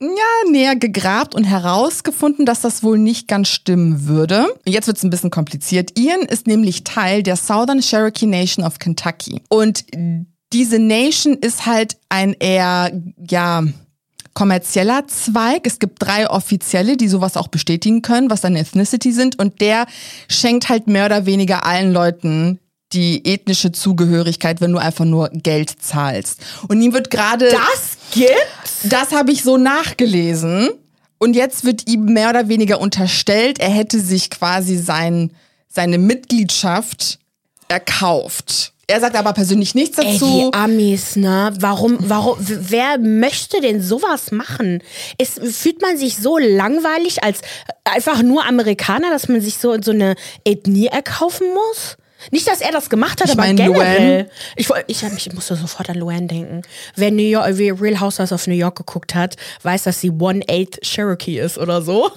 [0.00, 4.46] ja, näher gegrabt und herausgefunden, dass das wohl nicht ganz stimmen würde.
[4.66, 5.98] Jetzt wird es ein bisschen kompliziert.
[5.98, 9.42] Ian ist nämlich Teil der Southern Cherokee Nation of Kentucky.
[9.48, 9.84] Und
[10.52, 12.92] diese Nation ist halt ein eher,
[13.28, 13.64] ja,
[14.34, 15.64] kommerzieller Zweig.
[15.64, 19.38] Es gibt drei offizielle, die sowas auch bestätigen können, was dann Ethnicity sind.
[19.38, 19.86] Und der
[20.28, 22.58] schenkt halt mehr oder weniger allen Leuten
[22.92, 26.40] die ethnische Zugehörigkeit, wenn du einfach nur Geld zahlst.
[26.68, 27.48] Und ihm wird gerade.
[27.48, 28.63] Das gibt's?
[28.88, 30.70] Das habe ich so nachgelesen.
[31.18, 35.30] Und jetzt wird ihm mehr oder weniger unterstellt, er hätte sich quasi sein,
[35.68, 37.18] seine Mitgliedschaft
[37.68, 38.72] erkauft.
[38.86, 40.26] Er sagt aber persönlich nichts dazu.
[40.26, 41.54] Ey, die Amis, ne?
[41.58, 44.82] Warum, warum, wer möchte denn sowas machen?
[45.16, 47.40] Ist, fühlt man sich so langweilig als
[47.84, 51.96] einfach nur Amerikaner, dass man sich so, so eine Ethnie erkaufen muss?
[52.30, 54.22] Nicht, dass er das gemacht hat, ich aber mein, generell.
[54.22, 54.30] Luan.
[54.56, 56.62] Ich, ich, ich musste sofort an Luann denken.
[56.96, 60.80] Wer New York, wie Real Housewives of New York geguckt hat, weiß, dass sie One-Eighth
[60.82, 62.10] Cherokee ist oder so.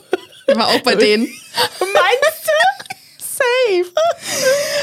[0.47, 1.23] War auch bei denen.
[1.79, 2.95] Meinst du?
[3.19, 3.91] Safe.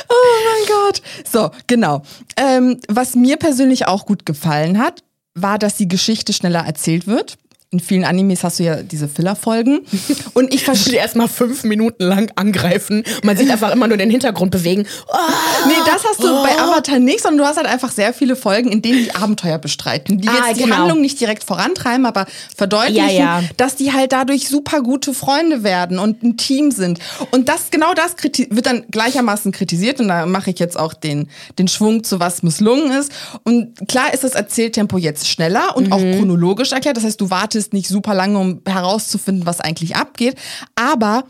[0.08, 1.02] Oh mein Gott.
[1.30, 2.02] So, genau.
[2.36, 5.02] Ähm, was mir persönlich auch gut gefallen hat,
[5.34, 7.36] war, dass die Geschichte schneller erzählt wird.
[7.74, 9.80] In vielen Animes hast du ja diese Filler-Folgen.
[10.32, 10.96] Und ich Die verstehe.
[10.98, 13.02] erstmal fünf Minuten lang angreifen.
[13.24, 14.86] Man sieht einfach immer nur den Hintergrund bewegen.
[15.08, 15.16] Oh,
[15.66, 18.70] Nee, das hast du bei Avatar nicht, sondern du hast halt einfach sehr viele Folgen,
[18.70, 20.76] in denen die Abenteuer bestreiten, die Ah, jetzt die genau.
[20.76, 23.42] Handlung nicht direkt vorantreiben, aber verdeutlichen, Ja, ja.
[23.56, 27.00] dass die halt dadurch super gute Freunde werden und ein Team sind.
[27.32, 31.28] Und das genau das wird dann gleichermaßen kritisiert und da mache ich jetzt auch den
[31.58, 33.10] den Schwung zu was misslungen ist.
[33.42, 36.18] Und klar ist das Erzähltempo jetzt schneller und auch Mhm.
[36.18, 36.96] chronologisch erklärt.
[36.98, 40.36] Das heißt, du wartest nicht super lange, um herauszufinden, was eigentlich abgeht,
[40.74, 41.24] aber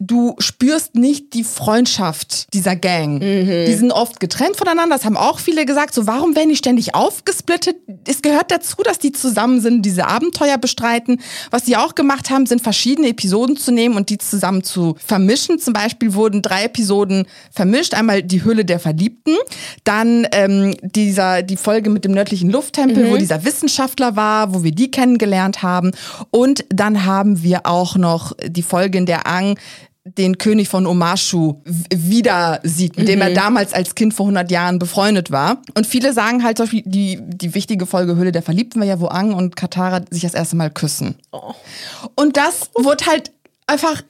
[0.00, 3.22] du spürst nicht die Freundschaft dieser Gang.
[3.22, 3.66] Mhm.
[3.66, 4.96] Die sind oft getrennt voneinander.
[4.96, 5.94] Das haben auch viele gesagt.
[5.94, 7.76] So, warum werden die ständig aufgesplittet?
[8.06, 11.20] Es gehört dazu, dass die zusammen sind, diese Abenteuer bestreiten.
[11.50, 15.58] Was die auch gemacht haben, sind verschiedene Episoden zu nehmen und die zusammen zu vermischen.
[15.58, 17.94] Zum Beispiel wurden drei Episoden vermischt.
[17.94, 19.36] Einmal die Höhle der Verliebten,
[19.84, 24.72] dann ähm, dieser die Folge mit dem nördlichen Lufttempel, wo dieser Wissenschaftler war, wo wir
[24.72, 25.92] die kennengelernt haben.
[26.30, 29.56] Und dann haben wir auch noch die Folge, in der Ang
[30.04, 34.78] den König von Omashu wieder sieht, mit dem er damals als Kind vor 100 Jahren
[34.78, 35.62] befreundet war.
[35.74, 39.00] Und viele sagen halt, zum Beispiel, die, die wichtige Folge Höhle der Verliebten war ja,
[39.00, 41.16] wo Ang und Katara sich das erste Mal küssen.
[42.16, 43.32] Und das wurde halt
[43.66, 44.02] einfach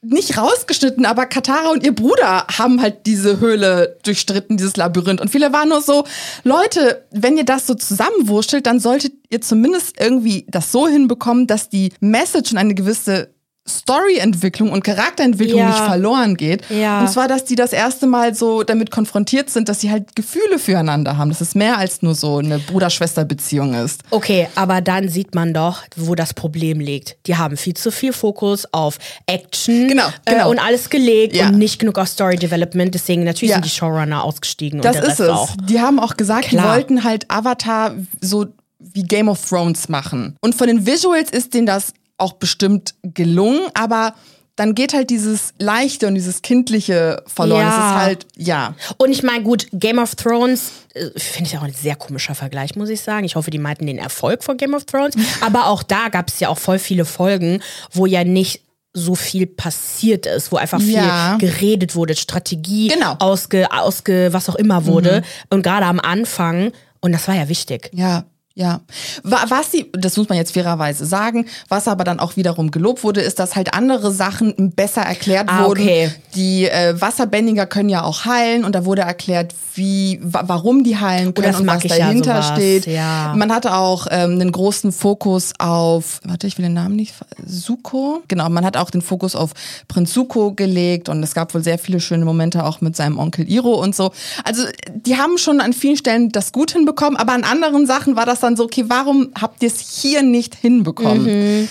[0.00, 5.20] nicht rausgeschnitten, aber Katara und ihr Bruder haben halt diese Höhle durchstritten, dieses Labyrinth.
[5.20, 6.04] Und viele waren nur so,
[6.42, 11.68] Leute, wenn ihr das so zusammenwurschtelt, dann solltet ihr zumindest irgendwie das so hinbekommen, dass
[11.68, 13.33] die Message und eine gewisse
[13.66, 15.68] Storyentwicklung und Charakterentwicklung Ja.
[15.70, 16.68] nicht verloren geht.
[16.70, 17.00] Ja.
[17.00, 20.58] Und zwar, dass die das erste Mal so damit konfrontiert sind, dass sie halt Gefühle
[20.58, 21.30] füreinander haben.
[21.30, 24.02] Dass es mehr als nur so eine Bruder-Schwester-Beziehung ist.
[24.10, 27.16] Okay, aber dann sieht man doch, wo das Problem liegt.
[27.26, 30.46] Die haben viel zu viel Fokus auf Action Genau, genau.
[30.46, 31.48] Äh, und alles gelegt Ja.
[31.48, 32.94] und nicht genug auf Story Development.
[32.94, 35.28] Deswegen natürlich sind die Showrunner ausgestiegen Das ist es.
[35.30, 35.48] auch.
[35.62, 36.64] Die haben auch gesagt, Klar.
[36.64, 38.46] die wollten halt Avatar so
[38.78, 40.36] wie Game of Thrones machen.
[40.42, 44.14] Und von den Visuals ist denen das auch bestimmt gelungen, aber
[44.56, 47.62] dann geht halt dieses Leichte und dieses Kindliche verloren.
[47.62, 47.68] Ja.
[47.70, 48.74] Es ist halt, ja.
[48.98, 52.76] Und ich meine, gut, Game of Thrones äh, finde ich auch ein sehr komischer Vergleich,
[52.76, 53.24] muss ich sagen.
[53.26, 55.14] Ich hoffe, die meinten den Erfolg von Game of Thrones.
[55.40, 58.60] Aber auch da gab es ja auch voll viele Folgen, wo ja nicht
[58.92, 61.36] so viel passiert ist, wo einfach viel Ja.
[61.38, 63.16] geredet wurde, Strategie Genau.
[63.18, 65.22] ausge, ausge, was auch immer wurde.
[65.50, 67.90] Und gerade am Anfang, und das war ja wichtig.
[67.92, 68.22] Ja,
[68.54, 68.80] ja.
[69.22, 73.02] Wa- Was sie, das muss man jetzt fairerweise sagen, was aber dann auch wiederum gelobt
[73.02, 75.82] wurde, ist, dass halt andere Sachen besser erklärt Ah, wurden.
[75.82, 76.10] okay.
[76.34, 80.96] Die äh, Wasserbändiger können ja auch heilen und da wurde erklärt, wie, wa warum die
[80.98, 82.86] heilen können Oh, und was ja, dahinter sowas, steht.
[82.86, 83.32] ja.
[83.36, 87.14] Man hatte auch ähm, einen großen Fokus auf, warte, ich will den Namen nicht,
[87.44, 88.22] Suko?
[88.28, 89.50] Genau, man hat auch den Fokus auf
[89.88, 93.48] Prinz Suko gelegt und es gab wohl sehr viele schöne Momente auch mit seinem Onkel
[93.50, 94.12] Iro und so.
[94.44, 94.62] Also
[94.94, 98.43] die haben schon an vielen Stellen das gut hinbekommen, aber an anderen Sachen war das
[98.44, 101.68] dann so, okay, warum habt ihr es hier nicht hinbekommen?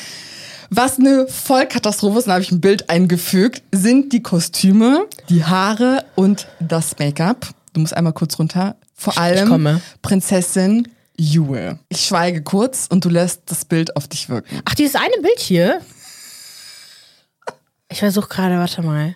[0.70, 6.06] Was eine Vollkatastrophe ist, da habe ich ein Bild eingefügt, sind die Kostüme, die Haare
[6.16, 7.50] und das Make-up.
[7.74, 8.76] Du musst einmal kurz runter.
[8.96, 9.82] Vor allem.
[10.02, 11.78] Prinzessin Yue.
[11.90, 14.62] Ich schweige kurz und du lässt das Bild auf dich wirken.
[14.66, 15.82] Ach, dieses eine Bild hier.
[17.90, 19.14] Ich versuche gerade, warte mal.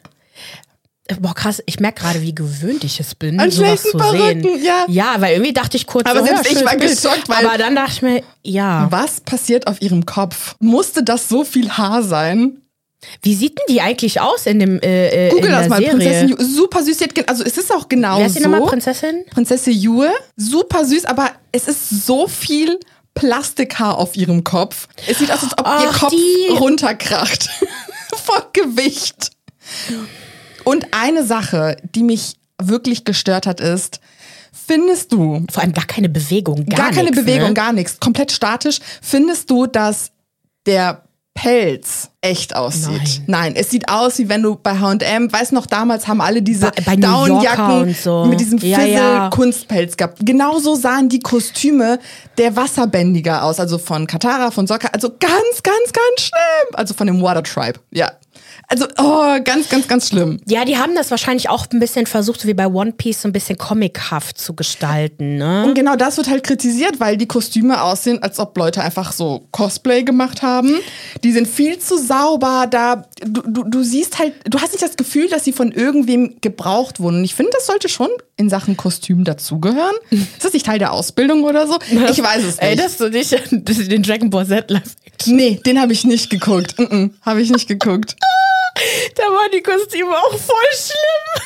[1.20, 4.42] Boah, krass, ich merke gerade, wie gewöhnt ich es bin, An sowas zu sehen.
[4.42, 4.86] Perücken, ja.
[4.90, 7.58] ja, weil irgendwie dachte ich kurz, Aber so, selbst ja, ich war geschockt, weil- Aber
[7.58, 8.88] dann dachte ich mir, ja.
[8.90, 10.56] Was passiert auf ihrem Kopf?
[10.60, 12.62] Musste das so viel Haar sein?
[13.22, 15.78] Wie sieht denn die eigentlich aus in dem äh, äh, Google in das mal.
[15.80, 15.92] Serie?
[15.94, 16.44] Prinzessin Yue.
[16.44, 16.98] Super süß.
[17.28, 18.50] Also es ist auch genau Wer ist die so.
[18.50, 19.24] nochmal Prinzessin?
[19.30, 22.80] Prinzessin Yue, super süß, aber es ist so viel
[23.14, 24.88] Plastikhaar auf ihrem Kopf.
[25.08, 27.50] Es sieht aus, als ob ihr Ach, Kopf die- runterkracht.
[28.26, 29.32] Vor Gewicht.
[30.68, 34.02] Und eine Sache, die mich wirklich gestört hat, ist,
[34.52, 37.54] findest du, Vor allem gar keine Bewegung, gar, gar, keine nix, Bewegung, ne?
[37.54, 40.12] gar nichts, komplett statisch, findest du, dass
[40.66, 41.04] der
[41.36, 43.22] Pelz echt aussieht.
[43.28, 43.56] Nein.
[43.56, 47.94] es sieht aus, wie wenn du bei H&M, weißt noch, damals haben alle diese Downjacken
[47.94, 48.26] so.
[48.26, 49.30] mit diesem Ja, Fizzle ja.
[49.30, 50.18] Kunstpelz gehabt.
[50.22, 52.00] Genauso sahen die Kostüme
[52.38, 56.74] der Wasserbändiger aus, also von Katara, von Sokka, also ganz, ganz, ganz schlimm.
[56.74, 58.12] Also von dem Water Tribe, ja.
[58.70, 60.42] Also, oh, ganz, ganz, ganz schlimm.
[60.46, 63.30] Ja, die haben das wahrscheinlich auch ein bisschen versucht, so wie bei One Piece, so
[63.30, 65.64] ein bisschen comichaft zu gestalten, ne?
[65.66, 69.48] Und genau das wird halt kritisiert, weil die Kostüme aussehen, als ob Leute einfach so
[69.52, 70.76] Cosplay gemacht haben.
[71.24, 74.98] Die sind viel zu sauber, da du, du, du siehst halt, du hast nicht das
[74.98, 77.20] Gefühl, dass sie von irgendwem gebraucht wurden.
[77.20, 79.96] Und ich finde, das sollte schon in Sachen Kostüm dazugehören.
[80.10, 81.80] Ist das nicht Teil der Ausbildung oder so?
[81.90, 82.64] Ich weiß es nicht.
[82.64, 83.32] Ey, dass du nicht
[83.92, 86.78] den Dragon Ball Z Live nee, den habe ich nicht geguckt.
[86.78, 88.16] Mm -mm, habe ich nicht geguckt.
[89.16, 91.44] Da waren die Kostüme auch voll schlimm.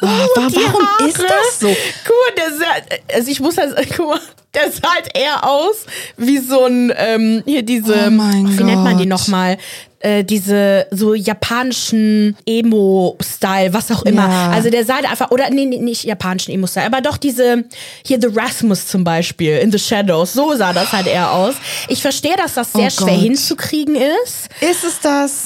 [0.00, 1.08] wa- Die warum Haare.
[1.08, 1.68] ist das so?
[1.68, 4.20] Guck mal, der, Sa- also ich muss das, guck mal,
[4.54, 8.98] Der sah halt eher aus wie so ein, ähm, hier diese, Oh wie nennt man
[8.98, 9.20] die Gott.
[9.20, 9.56] nochmal?
[10.00, 12.36] Äh, diese so japanischen
[13.44, 14.28] Emo-Style, was auch immer.
[14.28, 14.50] Ja.
[14.50, 17.64] Also der sah einfach, oder nee, nee, nicht japanischen Emo-Style, aber doch diese,
[18.04, 21.54] hier The Rasmus zum Beispiel, in The Shadows, so sah das halt eher aus.
[21.88, 23.22] Ich verstehe, dass das sehr Oh schwer Gott.
[23.22, 24.48] hinzukriegen ist.
[24.60, 25.44] Ist es das?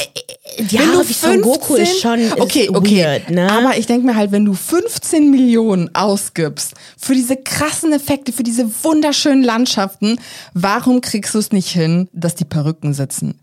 [0.59, 3.05] Die Haare wie Son Goku ist schon ist okay, okay.
[3.05, 3.51] weird, ne?
[3.51, 8.43] Aber ich denke mir halt, wenn du 15 Millionen ausgibst für diese krassen Effekte, für
[8.43, 10.19] diese wunderschönen Landschaften,
[10.55, 13.39] warum kriegst du es nicht hin, dass die Perücken sitzen?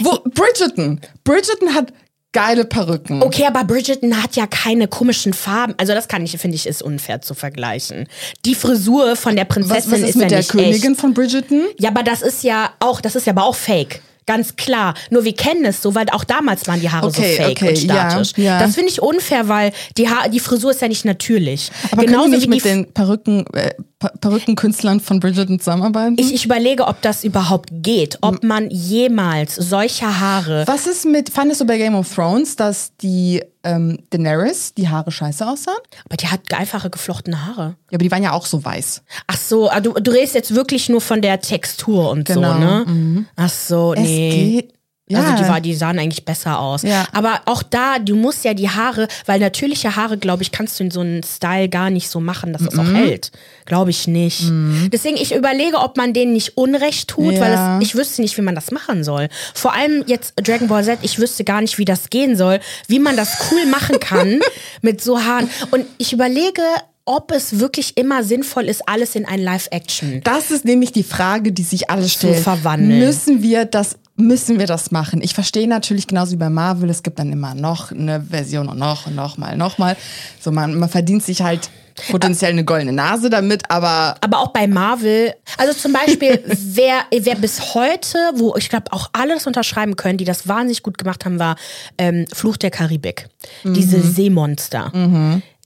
[0.00, 1.00] Wo Bridgerton?
[1.24, 1.92] Bridgerton hat
[2.32, 3.22] geile Perücken.
[3.22, 5.74] Okay, aber Bridgerton hat ja keine komischen Farben.
[5.78, 8.06] Also das kann ich, finde ich, ist unfair zu vergleichen.
[8.44, 11.00] Die Frisur von der Prinzessin Was, was ist, ist mit ja der Königin echt.
[11.00, 11.62] von Bridgerton?
[11.78, 14.00] Ja, aber das ist ja auch, das ist ja aber auch fake.
[14.26, 14.94] Ganz klar.
[15.10, 17.68] Nur wir kennen es so, weil auch damals waren die Haare Okay, so fake okay,
[17.70, 18.32] und statisch.
[18.36, 18.58] ja, ja.
[18.60, 21.72] Das finde ich unfair, weil die, ha die Frisur ist ja nicht natürlich.
[21.90, 23.72] Aber Genauso können die nicht wie mit die den Perücken, äh,
[24.20, 26.16] Perückenkünstlern von Bridgerton zusammenarbeiten?
[26.18, 28.18] ich, ich überlege, ob das überhaupt geht.
[28.22, 32.96] Ob man jemals solche Haare Was ist mit, fandest du bei Game of Thrones, dass
[32.96, 35.76] die ähm, Daenerys die Haare scheiße aussahen?
[36.06, 37.76] Aber die hat einfache geflochtene Haare.
[37.90, 39.02] Ja, aber die waren ja auch so weiß.
[39.26, 42.58] Ach so, ah, du, du redest jetzt wirklich nur von der Textur und Genau, so,
[42.58, 43.26] ne?
[43.36, 44.30] Ach so, Es nee.
[44.62, 44.79] geht.
[45.10, 45.22] Ja.
[45.24, 46.82] Also die, war, die sahen eigentlich besser aus.
[46.82, 47.04] Ja.
[47.12, 50.84] Aber auch da, du musst ja die Haare, weil natürliche Haare, glaube ich, kannst du
[50.84, 52.80] in so einem Style gar nicht so machen, dass das Mhm.
[52.80, 53.32] auch hält.
[53.66, 54.44] Glaube ich nicht.
[54.92, 57.78] Deswegen, ich überlege, ob man denen nicht Unrecht tut, weil Ja.
[57.78, 59.28] es, ich wüsste nicht, wie man das machen soll.
[59.54, 62.98] Vor allem jetzt Dragon Ball Z, ich wüsste gar nicht, wie das gehen soll, wie
[62.98, 64.40] man das cool machen kann
[64.82, 65.48] mit so Haaren.
[65.70, 66.62] Und ich überlege,
[67.04, 70.20] ob es wirklich immer sinnvoll ist, alles in ein Live-Action.
[70.22, 72.40] Das ist nämlich die Frage, die sich alle stellen.
[72.42, 73.00] verwandeln.
[73.00, 75.22] Müssen wir das, müssen wir das machen?
[75.22, 78.78] Ich verstehe natürlich genauso wie bei Marvel, es gibt dann immer noch eine Version und
[78.78, 79.96] noch und noch mal, noch mal.
[80.40, 81.70] So man, man verdient sich halt
[82.10, 87.34] potenziell eine goldene Nase damit, aber aber auch bei Marvel, also zum Beispiel, wer, wer
[87.34, 91.24] bis heute, wo ich glaube auch alle das unterschreiben können, die das wahnsinnig gut gemacht
[91.24, 91.56] haben, war
[91.98, 93.28] ähm, Fluch der Karibik.
[93.64, 94.92] Diese Seemonster.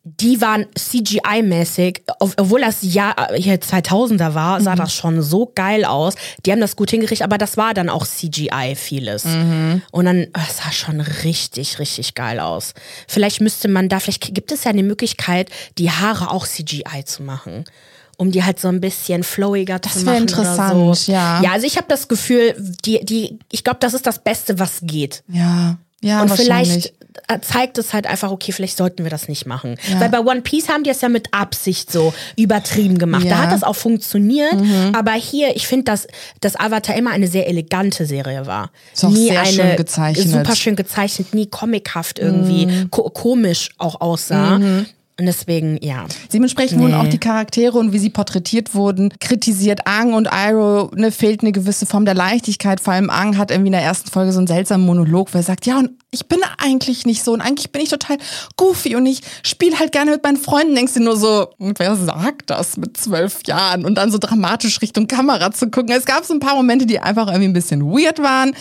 [0.06, 0.66] Die waren
[1.18, 6.14] CGI-mäßig, ob- obwohl das Jahr äh, hier 2000er war, sah das schon so geil aus.
[6.44, 9.24] Die haben das gut hingekriegt, aber das war dann auch CGI vieles.
[9.24, 12.74] Und dann, äh, es sah schon richtig, richtig geil aus.
[13.08, 17.22] Vielleicht müsste man da, vielleicht gibt es ja eine Möglichkeit, die Haare auch CGI zu
[17.22, 17.64] machen.
[18.16, 20.22] Um die halt so ein bisschen flowiger zu wär machen.
[20.22, 21.10] interessant, oder so.
[21.10, 21.42] ja.
[21.42, 24.78] Ja, also ich habe das Gefühl, die, die, ich glaube, das ist das Beste, was
[24.82, 25.24] geht.
[25.28, 26.92] ja, ja, Und vielleicht
[27.28, 29.76] äh, zeigt es halt einfach, okay, vielleicht sollten wir das nicht machen.
[29.98, 33.24] Weil bei One Piece haben die es ja mit Absicht so übertrieben gemacht.
[33.24, 33.36] Da Ja.
[33.36, 33.40] Mhm.
[33.42, 34.54] hat das auch funktioniert.
[34.92, 36.06] Aber hier, ich finde, dass,
[36.40, 38.70] dass Avatar immer eine sehr elegante Serie war.
[38.92, 40.26] Ist auch sehr schön gezeichnet.
[40.26, 40.30] Mhm.
[40.32, 44.60] Super schön gezeichnet, nie comichaft irgendwie, ko komisch auch aussah.
[45.18, 46.06] Und deswegen, ja.
[46.32, 49.86] Dementsprechend wurden auch die Charaktere und wie sie porträtiert wurden kritisiert.
[49.86, 52.80] Aang und Iroh, ne, fehlt eine gewisse Form der Leichtigkeit.
[52.80, 55.44] Vor allem Aang hat irgendwie in der ersten Folge so einen seltsamen Monolog, wo er
[55.44, 58.16] sagt, ja, und ich bin eigentlich nicht so und eigentlich bin ich total
[58.56, 60.74] goofy und ich spiele halt gerne mit meinen Freunden.
[60.74, 63.84] Denkst du nur so, wer sagt das mit zwölf Jahren?
[63.84, 65.94] Und dann so dramatisch Richtung Kamera zu gucken.
[65.94, 68.54] Es gab so ein paar Momente, die einfach irgendwie ein bisschen weird waren.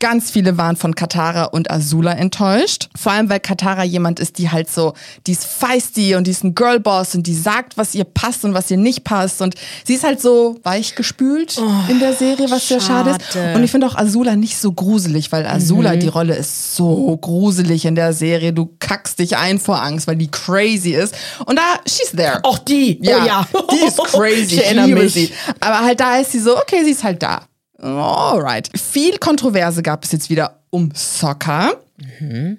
[0.00, 2.88] Ganz viele waren von Katara und Azula enttäuscht.
[2.96, 4.94] Vor allem, weil Katara jemand ist, die halt so,
[5.26, 8.54] die ist feisty und die ist ein Girlboss und die sagt, was ihr passt und
[8.54, 9.40] was ihr nicht passt.
[9.40, 13.32] Und sie ist halt so weichgespült in der Serie, was sehr schade ist.
[13.32, 13.54] schade.
[13.54, 16.87] Und ich finde auch Azula nicht so gruselig, weil Azula, die Rolle ist so
[17.20, 18.52] gruselig in der Serie.
[18.52, 21.14] Du kackst dich ein vor Angst, weil die crazy ist.
[21.46, 22.40] Und da, she's there.
[22.42, 22.98] Auch die.
[23.02, 23.48] Ja, oh ja.
[23.72, 24.56] die ist crazy.
[24.56, 25.12] Ich erinnere mich.
[25.12, 25.32] sie.
[25.60, 27.42] Aber halt da ist sie so, okay, sie ist halt da.
[27.80, 28.70] Alright.
[28.76, 31.74] Viel Kontroverse gab es jetzt wieder um Soccer.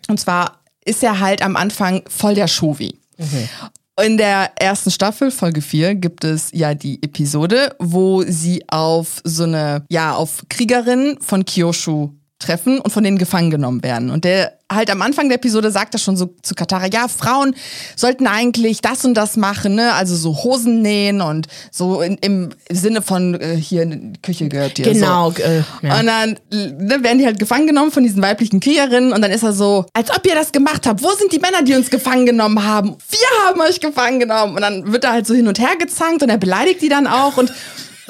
[0.07, 2.97] Und zwar ist er halt am Anfang voll der Shovi.
[4.01, 9.43] In der ersten Staffel, Folge 4, gibt es ja die Episode, wo sie auf so
[9.43, 14.09] eine, ja, auf Kriegerinnen von Kyoshu treffen und von denen gefangen genommen werden.
[14.09, 17.55] Und der halt am Anfang der Episode sagt er schon so zu Katara, ja, Frauen
[17.95, 19.93] sollten eigentlich das und das machen, ne?
[19.93, 24.47] Also so Hosen nähen und so in, im Sinne von äh, hier in die Küche
[24.47, 24.85] gehört dir.
[24.93, 25.31] Genau.
[25.31, 25.41] So.
[25.41, 25.99] Äh, ja.
[25.99, 29.43] Und dann ne, werden die halt gefangen genommen von diesen weiblichen Kriegerinnen und dann ist
[29.43, 31.03] er so, als ob ihr das gemacht habt.
[31.03, 32.95] Wo sind die Männer, die uns gefangen genommen haben?
[33.09, 34.55] Wir haben euch gefangen genommen.
[34.55, 37.07] Und dann wird er halt so hin und her gezankt und er beleidigt die dann
[37.07, 37.51] auch und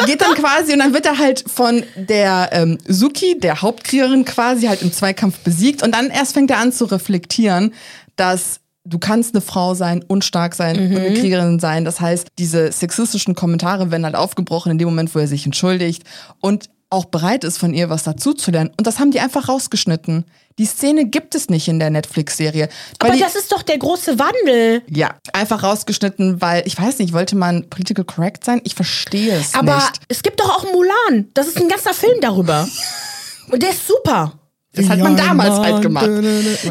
[0.06, 4.68] geht dann quasi und dann wird er halt von der ähm, Suki, der Hauptkriegerin quasi,
[4.68, 5.84] halt im Zweikampf besiegt.
[5.84, 7.74] Und dann erst fängt er an zu reflektieren,
[8.16, 11.86] dass du kannst eine Frau sein und stark sein und eine Kriegerin sein.
[11.86, 16.04] Das heißt, diese sexistischen Kommentare werden halt aufgebrochen in dem Moment, wo er sich entschuldigt.
[16.40, 18.74] Und auch bereit ist, von ihr was dazuzulernen.
[18.78, 20.26] Und das haben die einfach rausgeschnitten.
[20.58, 22.68] Die Szene gibt es nicht in der Netflix-Serie.
[22.98, 24.82] Aber die, das ist doch der große Wandel.
[24.90, 28.60] ja, einfach rausgeschnitten, weil, ich weiß nicht, wollte man political correct sein?
[28.64, 30.02] Ich verstehe es Aber nicht.
[30.08, 31.30] es gibt doch auch Mulan.
[31.34, 32.68] Das ist ein ganzer Film darüber.
[33.52, 34.34] Und der ist super.
[34.74, 36.10] Das hat man damals halt gemacht.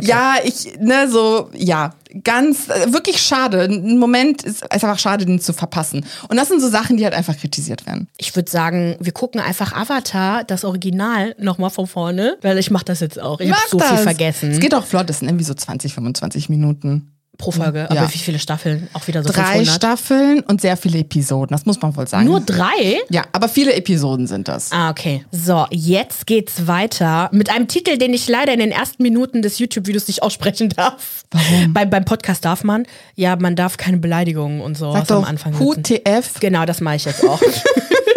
[0.02, 1.94] Ja, ich, ne, so, ja,
[2.24, 3.62] ganz, äh, wirklich schade.
[3.62, 6.04] Ein Moment ist, ist einfach schade, den zu verpassen.
[6.28, 8.08] Und das sind so Sachen, die halt einfach kritisiert werden.
[8.16, 12.84] Ich würde sagen, wir gucken einfach Avatar, das Original, nochmal von vorne, weil ich mache
[12.84, 13.40] das jetzt auch.
[13.40, 14.02] Ich habe so viel das.
[14.02, 17.17] vergessen Es geht auch flott, das sind irgendwie so 20, 25 Minuten.
[17.38, 17.88] Pro Folge.
[17.90, 18.02] Ja.
[18.02, 18.88] Aber wie viele Staffeln?
[18.92, 19.74] Auch wieder so Drei 500?
[19.74, 22.26] Staffeln und sehr viele Episoden, das muss man wohl sagen.
[22.26, 23.00] Nur drei?
[23.08, 24.72] ja, aber viele Episoden sind das.
[24.72, 25.24] Ah, okay.
[25.30, 29.58] So, jetzt geht's weiter mit einem Titel, den ich leider in den ersten Minuten des
[29.60, 31.24] YouTube-Videos nicht aussprechen darf.
[31.30, 31.72] Warum?
[31.72, 32.84] Bei, beim Podcast darf man.
[33.14, 35.82] Ja, man darf keine Beleidigungen und so Sag am Anfang sitzen.
[35.82, 36.40] QTF.
[36.40, 37.40] Genau, das mache ich jetzt auch.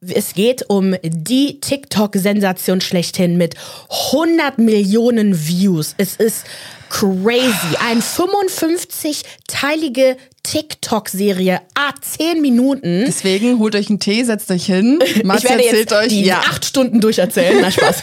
[0.00, 3.54] es geht um die TikTok-Sensation schlechthin mit
[4.12, 5.94] 100 Millionen Views.
[5.98, 6.44] Es ist
[6.90, 7.76] crazy.
[7.80, 13.04] Eine 55-teilige TikTok-Serie, ah, 10 Minuten.
[13.06, 15.00] Deswegen holt euch einen Tee, setzt euch hin.
[15.24, 16.40] Mats Ich werde erzählt jetzt euch, die ja.
[16.40, 17.58] acht Stunden durcherzählen.
[17.60, 18.02] Na Spaß.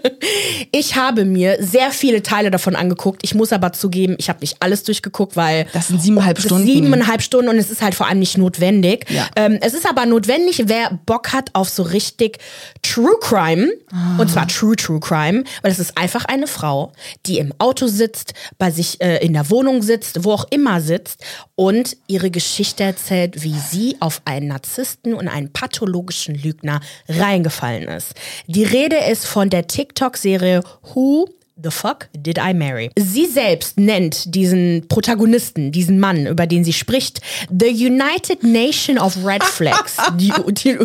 [0.72, 3.22] ich habe mir sehr viele Teile davon angeguckt.
[3.24, 6.66] Ich muss aber zugeben, ich habe nicht alles durchgeguckt, weil Das sind siebeneinhalb das Stunden.
[6.66, 9.06] Siebeneinhalb Stunden und es ist halt vor allem nicht notwendig.
[9.08, 9.28] Ja.
[9.36, 12.38] Ähm, es ist aber notwendig, wer Bock hat auf so richtig
[12.82, 13.70] True Crime.
[14.18, 16.92] Und zwar True True Crime, weil es ist einfach eine Frau,
[17.26, 21.22] die im Auto sitzt, bei sich äh, in der Wohnung sitzt, wo auch immer sitzt
[21.62, 28.14] und ihre Geschichte erzählt, wie sie auf einen Narzissten und einen pathologischen Lügner reingefallen ist.
[28.48, 31.28] Die Rede ist von der TikTok-Serie Who
[31.62, 32.90] The fuck did I marry?
[32.98, 39.16] Sie selbst nennt diesen Protagonisten, diesen Mann, über den sie spricht, The United Nation of
[39.24, 40.76] Red Flags, die, die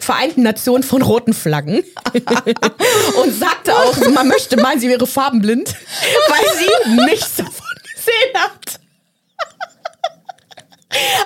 [0.00, 1.82] Vereinten Nationen von roten Flaggen.
[2.12, 5.74] Und sagte auch, man möchte meinen, sie wäre farbenblind,
[6.28, 8.81] weil sie nichts davon gesehen hat.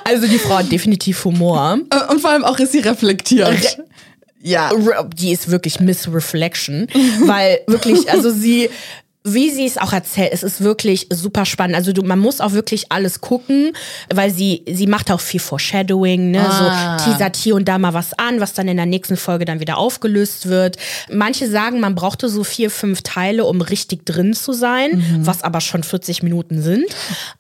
[0.05, 1.79] Also die Frau hat definitiv Humor.
[1.91, 3.49] Äh, Und vor allem auch ist sie reflektiert.
[3.49, 3.85] Re-
[4.41, 4.71] ja.
[5.17, 6.87] Die ist wirklich Miss Reflection,
[7.25, 8.71] weil wirklich, also sie,
[9.29, 11.77] wie sie es auch erzählt, es ist wirklich super spannend.
[11.77, 13.73] Also du, man muss auch wirklich alles gucken,
[14.12, 16.47] weil sie, sie macht auch viel Foreshadowing, ne?
[16.49, 16.99] Ah.
[16.99, 19.61] so teasert hier und da mal was an, was dann in der nächsten Folge dann
[19.61, 20.77] wieder aufgelöst wird.
[21.11, 25.61] Manche sagen, man brauchte so vier, fünf Teile, um richtig drin zu sein, was aber
[25.61, 26.85] schon 40 Minuten sind.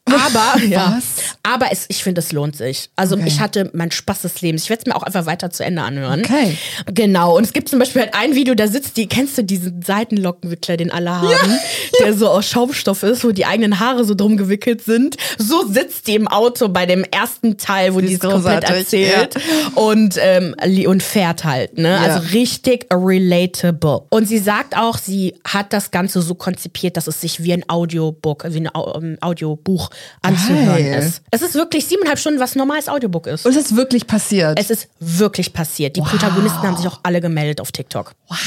[0.04, 1.00] Aber, ja,
[1.42, 2.90] aber es, ich finde, es lohnt sich.
[2.96, 3.28] Also Okay.
[3.28, 4.64] ich hatte meinen Spaß des Lebens.
[4.64, 6.20] Ich werde es mir auch einfach weiter zu Ende anhören.
[6.20, 6.58] Okay.
[6.86, 7.36] Genau.
[7.36, 10.76] Und es gibt zum Beispiel halt ein Video, da sitzt die, kennst du diesen Seitenlockenwickler,
[10.76, 11.58] den alle haben,
[12.00, 15.16] der so aus Schaumstoff ist, wo die eigenen Haare so drum gewickelt sind.
[15.38, 19.36] So sitzt die im Auto bei dem ersten Teil, wo Die es komplett erzählt
[19.74, 20.54] und, ähm,
[20.86, 21.78] und fährt halt.
[21.78, 21.90] Ne?
[21.90, 21.98] Ja.
[21.98, 24.02] Also richtig relatable.
[24.10, 27.68] Und sie sagt auch, sie hat das Ganze so konzipiert, dass es sich wie ein
[27.68, 29.90] Audiobook, wie ein ähm, Audiobuch
[30.22, 31.02] anzuhören Geil.
[31.02, 31.22] ist.
[31.30, 33.46] Es ist wirklich siebeneinhalb Stunden, was ein normales Audiobook ist.
[33.46, 34.58] Und es ist wirklich passiert.
[34.58, 35.96] Es ist wirklich passiert.
[35.96, 38.12] Die Protagonisten haben sich auch alle gemeldet auf TikTok.
[38.28, 38.38] Wow.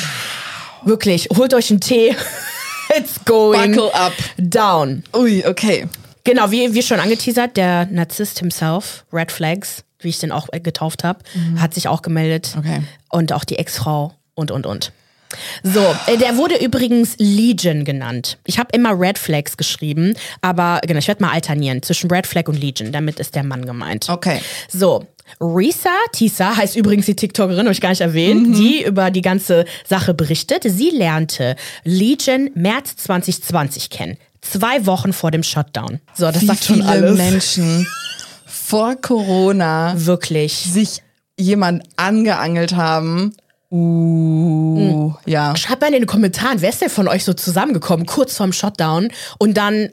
[0.85, 2.15] Wirklich, holt euch einen Tee.
[2.95, 4.13] It's going Buckle up.
[4.37, 5.03] down.
[5.15, 5.87] Ui, okay.
[6.23, 10.59] Genau, wie, wie schon angeteasert, der Narzisst himself, Red Flags, wie ich den auch äh,
[10.59, 11.19] getauft habe,
[11.57, 12.55] hat sich auch gemeldet.
[12.57, 12.83] Okay.
[13.09, 14.91] Und auch die Ex-Frau und, und, und.
[15.63, 18.37] So, äh, der wurde übrigens Legion genannt.
[18.45, 22.47] Ich habe immer Red Flags geschrieben, aber genau, ich werde mal alternieren zwischen Red Flag
[22.47, 22.91] und Legion.
[22.91, 24.09] Damit ist der Mann gemeint.
[24.09, 24.41] Okay.
[24.67, 25.05] So,
[25.39, 29.65] Risa Tisa heißt übrigens die TikTokerin, habe ich gar nicht erwähnt, die über die ganze
[29.87, 30.63] Sache berichtet.
[30.65, 34.17] Sie lernte Legion März 2020 kennen.
[34.41, 35.99] Zwei Wochen vor dem Shutdown.
[36.15, 37.17] So, das Wie sagt schon viele alles.
[37.17, 37.85] Menschen
[38.45, 40.53] vor Corona Wirklich.
[40.53, 41.03] sich
[41.37, 43.35] jemand angeangelt haben.
[43.71, 45.55] Uh, ja.
[45.55, 49.09] Schreibt mal in den Kommentaren, wer ist denn von euch so zusammengekommen, kurz vorm Shutdown
[49.37, 49.89] und dann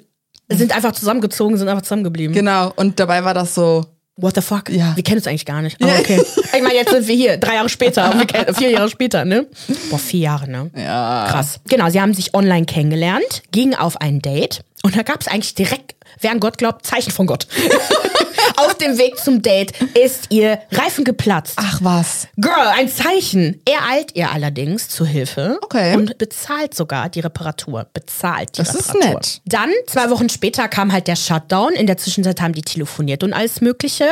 [0.48, 2.34] sind einfach zusammengezogen, sind einfach zusammengeblieben.
[2.34, 2.72] Genau.
[2.76, 3.84] Und dabei war das so.
[4.18, 4.70] What the fuck?
[4.70, 4.96] Ja.
[4.96, 5.82] Wir kennen uns eigentlich gar nicht.
[5.82, 6.22] Aber okay.
[6.54, 9.46] Ich meine, jetzt sind wir hier, drei Jahre später, kennen, vier Jahre später, ne?
[9.90, 10.70] Boah, vier Jahre, ne?
[10.74, 11.26] Ja.
[11.28, 11.60] Krass.
[11.68, 15.54] Genau, sie haben sich online kennengelernt, gingen auf ein Date und da gab es eigentlich
[15.54, 17.46] direkt, wer an Gott glaubt, Zeichen von Gott.
[18.56, 21.54] auf dem Weg zum Date ist ihr Reifen geplatzt.
[21.56, 22.28] Ach was.
[22.36, 23.60] Girl, ein Zeichen.
[23.66, 25.94] Er eilt ihr allerdings zu Hilfe Okay.
[25.96, 27.86] und bezahlt sogar die Reparatur.
[27.92, 29.14] Bezahlt die Das ist Reparatur.
[29.14, 29.40] nett.
[29.46, 31.72] Dann, zwei Wochen später, kam halt der Shutdown.
[31.74, 34.06] In der Zwischenzeit haben die telefoniert und alles Mögliche.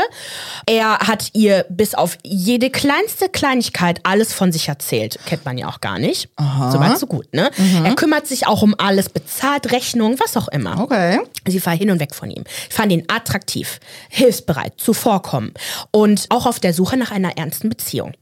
[0.67, 5.19] Er hat ihr bis auf jede kleinste Kleinigkeit alles von sich erzählt.
[5.27, 6.29] Kennt man ja auch gar nicht.
[6.71, 7.51] Soweit, so gut, ne?
[7.85, 10.81] Er kümmert sich auch um alles, bezahlt Rechnungen, was auch immer.
[10.81, 11.21] Okay.
[11.47, 12.45] Sie war hin und weg von ihm.
[12.69, 15.53] Ich fand ihn attraktiv, hilfsbereit, zuvorkommen
[15.91, 18.15] und auch auf der Suche nach einer ernsten Beziehung.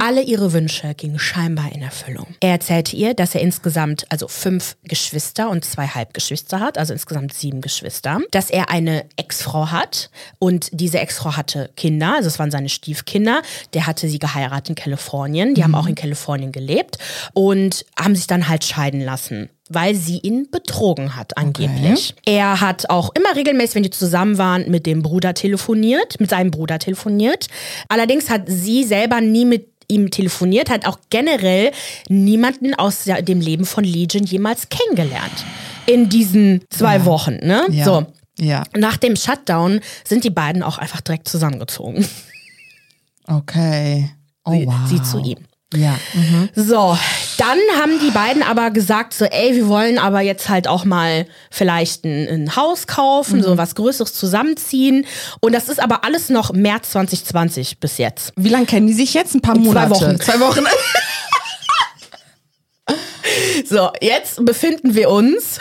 [0.00, 2.26] Alle ihre Wünsche gingen scheinbar in Erfüllung.
[2.40, 7.34] Er erzählte ihr, dass er insgesamt also fünf Geschwister und zwei Halbgeschwister hat, also insgesamt
[7.34, 12.50] sieben Geschwister, dass er eine Ex-Frau hat und diese Ex-Frau hatte Kinder, also es waren
[12.50, 13.42] seine Stiefkinder.
[13.74, 16.98] Der hatte sie geheiratet in Kalifornien, die haben auch in Kalifornien gelebt
[17.34, 22.14] und haben sich dann halt scheiden lassen weil sie ihn betrogen hat, angeblich.
[22.26, 26.50] Er hat auch immer regelmäßig, wenn die zusammen waren, mit dem Bruder telefoniert, mit seinem
[26.50, 27.46] Bruder telefoniert.
[27.88, 31.72] Allerdings hat sie selber nie mit ihm telefoniert, hat auch generell
[32.08, 35.44] niemanden aus dem Leben von Legion jemals kennengelernt.
[35.86, 37.66] In diesen zwei Wochen, ne?
[37.70, 37.84] Ja.
[37.84, 38.06] So.
[38.38, 38.64] Ja.
[38.74, 42.06] Nach dem Shutdown sind die beiden auch einfach direkt zusammengezogen.
[43.26, 44.10] Okay.
[44.44, 44.74] Oh, Sie, wow.
[44.88, 45.38] sie zu ihm.
[45.74, 45.98] Ja.
[46.14, 46.48] Mhm.
[46.54, 46.96] So,
[47.42, 51.26] dann haben die beiden aber gesagt, so, ey, wir wollen aber jetzt halt auch mal
[51.50, 53.42] vielleicht ein, ein Haus kaufen, Mhm.
[53.42, 55.06] so was Größeres zusammenziehen.
[55.40, 58.32] Und das ist aber alles noch März 2020 bis jetzt.
[58.36, 59.34] Wie lange kennen die sich jetzt?
[59.34, 59.90] Ein paar Monate.
[59.90, 60.20] Wochen.
[60.20, 60.64] Zwei Wochen.
[63.68, 65.58] So, jetzt befinden wir uns.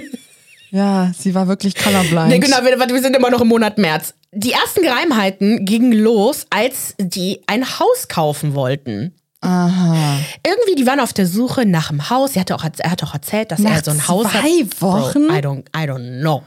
[0.70, 2.28] ja, sie war wirklich colorblind.
[2.28, 4.14] Nee, genau, wir, wir sind immer noch im Monat März.
[4.32, 9.14] Die ersten Geheimheiten gingen los, als die ein Haus kaufen wollten.
[9.42, 10.18] Aha.
[10.44, 12.34] Irgendwie, die waren auf der Suche nach einem Haus.
[12.34, 14.40] Er hat auch, er hat auch erzählt, dass Nach er so ein Haus hat.
[14.40, 15.28] zwei Wochen?
[15.28, 16.42] Bro, I don't, I don't know.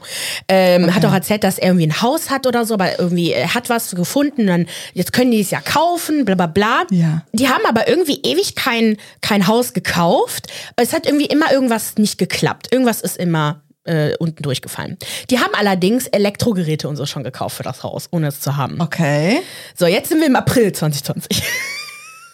[0.48, 3.54] Ähm, Hat auch erzählt, dass er irgendwie ein Haus hat oder so, aber irgendwie er
[3.54, 4.46] hat was gefunden.
[4.48, 6.82] Dann jetzt können die es ja kaufen, bla bla bla.
[6.90, 7.22] Ja.
[7.32, 10.48] Die haben aber irgendwie ewig kein, kein Haus gekauft.
[10.76, 12.68] Es hat irgendwie immer irgendwas nicht geklappt.
[12.72, 14.98] Irgendwas ist immer äh, unten durchgefallen.
[15.30, 18.80] Die haben allerdings Elektrogeräte und so schon gekauft für das Haus, ohne es zu haben.
[18.80, 19.40] Okay.
[19.76, 21.42] So, jetzt sind wir im April 2020.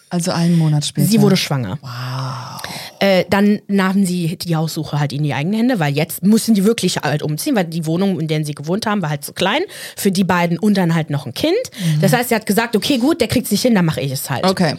[0.09, 1.07] Also einen Monat später.
[1.07, 1.77] Sie wurde schwanger.
[1.81, 2.61] Wow.
[2.99, 6.63] Äh, dann nahmen sie die Haussuche halt in die eigenen Hände, weil jetzt mussten die
[6.63, 9.61] wirklich halt umziehen, weil die Wohnung, in der sie gewohnt haben, war halt zu klein
[9.95, 11.55] für die beiden und dann halt noch ein Kind.
[12.01, 14.29] Das heißt, sie hat gesagt, okay, gut, der kriegt sich hin, dann mache ich es
[14.29, 14.45] halt.
[14.45, 14.75] Okay.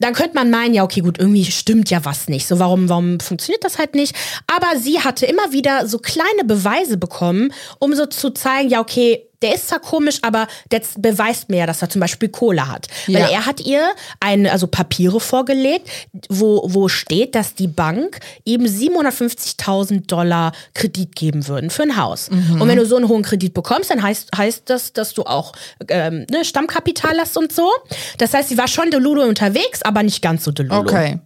[0.00, 2.46] Dann könnte man meinen, ja, okay, gut, irgendwie stimmt ja was nicht.
[2.46, 4.16] So, warum, warum funktioniert das halt nicht?
[4.52, 9.26] Aber sie hatte immer wieder so kleine Beweise bekommen, um so zu zeigen, ja, okay,
[9.42, 12.86] der ist zwar komisch, aber der beweist mir ja, dass er zum Beispiel Kohle hat.
[13.06, 13.28] Weil Ja.
[13.30, 13.82] er hat ihr
[14.20, 15.88] eine, also Papiere vorgelegt,
[16.28, 22.28] wo, wo steht, dass die Bank ihm 750.000 Dollar Kredit geben würden für ein Haus.
[22.28, 25.52] Und wenn du so einen hohen Kredit bekommst, dann heißt, heißt das, dass du auch
[25.88, 27.70] ähm, ne, Stammkapital hast und so.
[28.18, 30.80] Das heißt, sie war schon Delulu unterwegs, aber nicht ganz so Delulu.
[30.80, 31.18] Okay.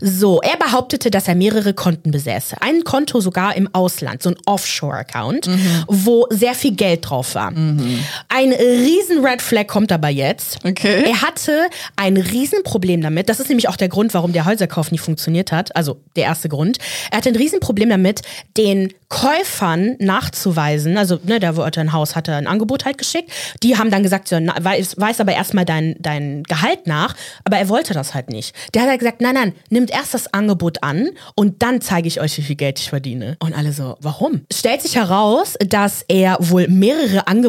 [0.00, 2.56] So, er behauptete, dass er mehrere Konten besäße.
[2.60, 5.48] Ein Konto sogar im Ausland, so ein Offshore-Account,
[5.86, 7.51] wo sehr viel Geld drauf war.
[8.28, 10.58] Ein riesen Red Flag kommt aber jetzt.
[10.64, 11.04] Okay.
[11.06, 13.28] Er hatte ein Riesenproblem damit.
[13.28, 15.74] Das ist nämlich auch der Grund, warum der Häuserkauf nicht funktioniert hat.
[15.76, 16.78] Also der erste Grund.
[17.10, 18.22] Er hatte ein Riesenproblem damit,
[18.56, 20.96] den Käufern nachzuweisen.
[20.96, 23.30] Also, ne, der wollte ein Haus, hatte ein Angebot halt geschickt.
[23.62, 27.14] Die haben dann gesagt, so, na, weiß, weiß aber erstmal dein, dein Gehalt nach.
[27.44, 28.54] Aber er wollte das halt nicht.
[28.72, 32.22] Der hat halt gesagt, nein, nein, nimmt erst das Angebot an und dann zeige ich
[32.22, 33.36] euch, wie viel Geld ich verdiene.
[33.38, 34.46] Und alle so, warum?
[34.50, 37.41] Stellt sich heraus, dass er wohl mehrere Angebote,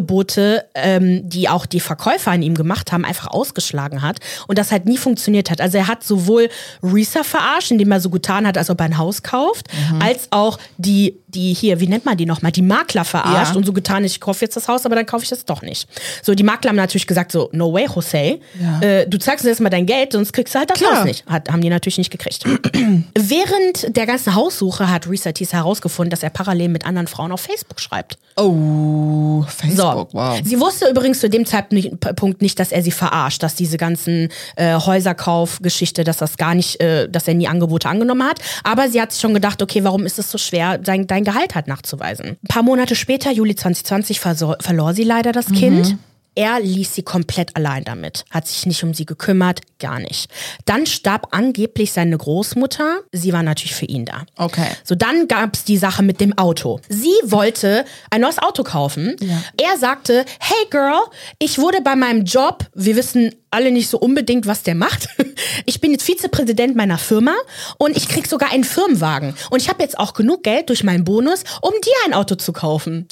[0.76, 4.18] ähm, die auch die Verkäufer an ihm gemacht haben, einfach ausgeschlagen hat
[4.48, 5.62] und das halt nie funktioniert hat.
[5.62, 6.50] Also er hat sowohl
[6.82, 9.68] Reeser verarscht, indem er so getan hat, als ob er ein Haus kauft,
[10.00, 13.58] als auch die, die hier, wie nennt man die nochmal, die Makler verarscht Ja.
[13.58, 15.88] und so getan, ich kaufe jetzt das Haus, aber dann kaufe ich es doch nicht.
[16.22, 18.80] So, die Makler haben natürlich gesagt, so, no way, Jose, Ja.
[18.82, 21.00] äh, du zeigst uns erstmal dein Geld, sonst kriegst du halt das Klar.
[21.00, 21.26] Haus nicht.
[21.28, 22.44] Hat, haben die natürlich nicht gekriegt.
[23.18, 27.42] Während der ganzen Haussuche hat Reeser Tees herausgefunden, dass er parallel mit anderen Frauen auf
[27.42, 28.18] Facebook schreibt.
[28.36, 29.48] Oh, So.
[29.48, 30.40] Facebook, wow.
[30.44, 34.74] Sie wusste übrigens zu dem Zeitpunkt nicht, dass er sie verarscht, dass diese ganzen äh,
[34.76, 38.40] Häuserkauf-Geschichte, dass das gar nicht, äh, dass er nie Angebote angenommen hat.
[38.64, 41.56] Aber sie hat sich schon gedacht, okay, warum ist es so schwer, sein, dein Gehalt
[41.56, 42.28] halt nachzuweisen?
[42.44, 45.98] Ein paar Monate später, Juli 2020, verso- verlor sie leider das Kind.
[46.36, 50.32] Er ließ sie komplett allein damit, hat sich nicht um sie gekümmert, gar nicht.
[50.66, 53.02] Dann starb angeblich seine Großmutter.
[53.12, 54.24] Sie war natürlich für ihn da.
[54.36, 54.66] Okay.
[54.84, 56.80] So, dann gab's die Sache mit dem Auto.
[56.90, 59.16] Sie wollte ein neues Auto kaufen.
[59.62, 61.04] Er sagte, hey Girl,
[61.38, 65.08] ich wurde bei meinem Job, wir wissen alle nicht so unbedingt, was der macht.
[65.66, 67.34] Ich bin jetzt Vizepräsident meiner Firma
[67.78, 69.34] und ich krieg sogar einen Firmenwagen.
[69.50, 72.52] Und ich habe jetzt auch genug Geld durch meinen Bonus, um dir ein Auto zu
[72.54, 73.08] kaufen.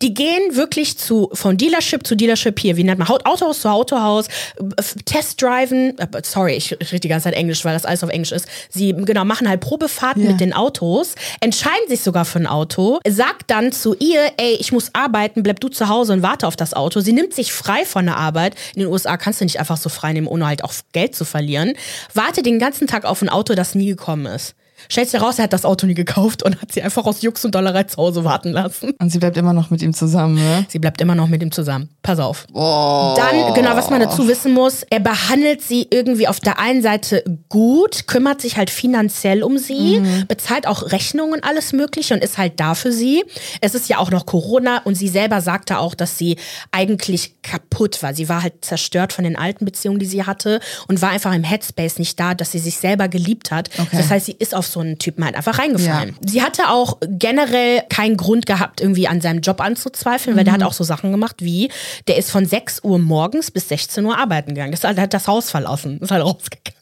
[0.00, 4.26] Die gehen wirklich zu, von Dealership zu Dealership hier, wie nennt man, Autohaus zu Autohaus,
[4.58, 8.32] äh, Testdriven, äh, sorry, ich rede die ganze Zeit Englisch, weil das alles auf Englisch
[8.32, 8.46] ist.
[8.70, 10.30] Sie, genau, machen halt Probefahrten Ja.
[10.30, 14.72] mit den Autos, entscheiden sich sogar für ein Auto, sagt dann zu ihr, ey, ich
[14.72, 17.00] muss arbeiten, bleib du zu Hause und warte auf das Auto.
[17.00, 18.54] Sie nimmt sich frei von der Arbeit.
[18.74, 21.24] In den USA kannst du nicht einfach so frei nehmen, ohne halt auch Geld zu
[21.24, 21.74] verlieren.
[22.14, 24.54] Warte den ganzen Tag auf ein Auto, das nie gekommen ist.
[24.88, 27.44] Stellt sich heraus, er hat das Auto nie gekauft und hat sie einfach aus Jux
[27.44, 28.92] und Dollerei zu Hause warten lassen.
[28.98, 30.66] Und sie bleibt immer noch mit ihm zusammen, ne?
[30.68, 31.88] Sie bleibt immer noch mit ihm zusammen.
[32.02, 32.46] Pass auf.
[32.52, 33.14] Oh.
[33.16, 37.22] Dann, genau, was man dazu wissen muss, er behandelt sie irgendwie auf der einen Seite
[37.48, 40.26] gut, kümmert sich halt finanziell um sie, Mhm.
[40.28, 43.24] bezahlt auch Rechnungen und alles Mögliche und ist halt da für sie.
[43.60, 46.36] Es ist ja auch noch Corona und sie selber sagte auch, dass sie
[46.70, 48.14] eigentlich kaputt war.
[48.14, 51.44] Sie war halt zerstört von den alten Beziehungen, die sie hatte und war einfach im
[51.44, 53.70] Headspace nicht da, dass sie sich selber geliebt hat.
[53.78, 53.96] Okay.
[53.96, 56.16] Das heißt, sie ist auf so einen Typen halt einfach reingefallen.
[56.26, 60.62] Sie hatte auch generell keinen Grund gehabt, irgendwie an seinem Job anzuzweifeln, weil der hat
[60.62, 61.70] auch so Sachen gemacht wie,
[62.08, 64.72] der ist von 6 Uhr morgens bis 16 Uhr arbeiten gegangen.
[64.72, 66.81] Das, der hat das Haus verlassen, ist halt rausgegangen.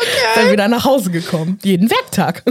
[0.00, 1.58] Ist dann wieder nach Hause gekommen.
[1.62, 2.42] Jeden Werktag.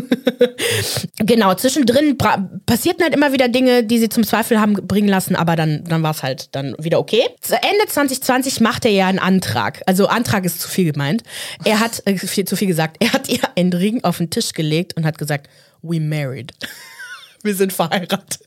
[1.20, 2.18] genau, zwischendrin
[2.66, 6.04] passierten halt immer wieder Dinge, die sie zum Zweifel haben bringen lassen, aber dann, dann
[6.04, 7.28] war es halt dann wieder okay.
[7.42, 9.82] Zu Ende 2020 machte er ja einen Antrag.
[9.86, 11.24] Also Antrag ist zu viel gemeint.
[11.66, 12.98] Er hat äh, viel, zu viel gesagt.
[13.00, 15.50] Er hat ihr einen Ring auf den Tisch gelegt und hat gesagt,
[15.82, 16.54] we married.
[17.44, 18.40] Wir sind verheiratet.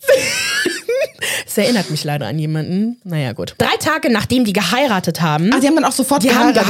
[1.46, 3.00] Es erinnert mich leider an jemanden.
[3.04, 3.54] Naja, gut.
[3.58, 6.66] Drei Tage nachdem die geheiratet haben, Ach, die haben dann auch sofort die haben geheiratet.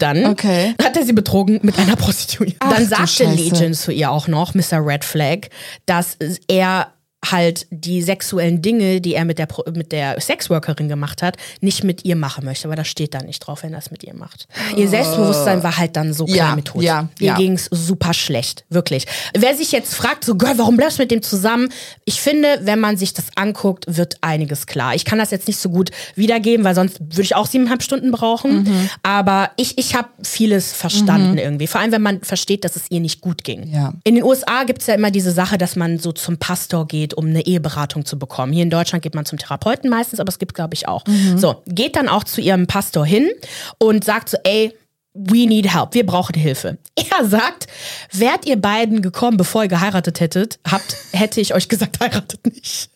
[0.00, 0.26] geheiratet dann.
[0.26, 0.74] Okay.
[0.82, 2.58] Hat er sie betrogen mit einer Prostituierten.
[2.60, 3.24] Ach, dann sagte.
[3.24, 4.84] Legion zu ihr auch noch, Mr.
[4.84, 5.48] Red Flag,
[5.86, 6.16] dass
[6.48, 6.92] er
[7.24, 12.04] halt die sexuellen Dinge, die er mit der, mit der Sexworkerin gemacht hat, nicht mit
[12.04, 12.66] ihr machen möchte.
[12.66, 14.48] Aber das steht da nicht drauf, wenn er es mit ihr macht.
[14.76, 16.82] Ihr Selbstbewusstsein war halt dann so Ja, klein mit tot.
[16.82, 17.34] ja, ihr ja.
[17.36, 19.06] ging's super schlecht, wirklich.
[19.36, 21.68] Wer sich jetzt fragt, so, Girl, warum bleibst du mit dem zusammen?
[22.04, 24.94] Ich finde, wenn man sich das anguckt, wird einiges klar.
[24.94, 28.10] Ich kann das jetzt nicht so gut wiedergeben, weil sonst würde ich auch siebeneinhalb Stunden
[28.12, 28.62] brauchen.
[28.64, 28.90] Mhm.
[29.02, 31.66] Aber ich, ich habe vieles verstanden irgendwie.
[31.66, 33.70] Vor allem, wenn man versteht, dass es ihr nicht gut ging.
[33.70, 33.92] Ja.
[34.04, 37.09] In den USA gibt es ja immer diese Sache, dass man so zum Pastor geht,
[37.14, 38.52] um eine Eheberatung zu bekommen.
[38.52, 41.04] Hier in Deutschland geht man zum Therapeuten meistens, aber es gibt, glaube ich, auch.
[41.36, 43.28] So, geht dann auch zu ihrem Pastor hin
[43.78, 44.72] und sagt so, ey,
[45.12, 45.94] We need help.
[45.94, 46.78] Wir brauchen Hilfe.
[47.18, 47.66] Er sagt,
[48.12, 52.90] wärt ihr beiden gekommen, bevor ihr geheiratet hättet, habt, hätte ich euch gesagt, heiratet nicht.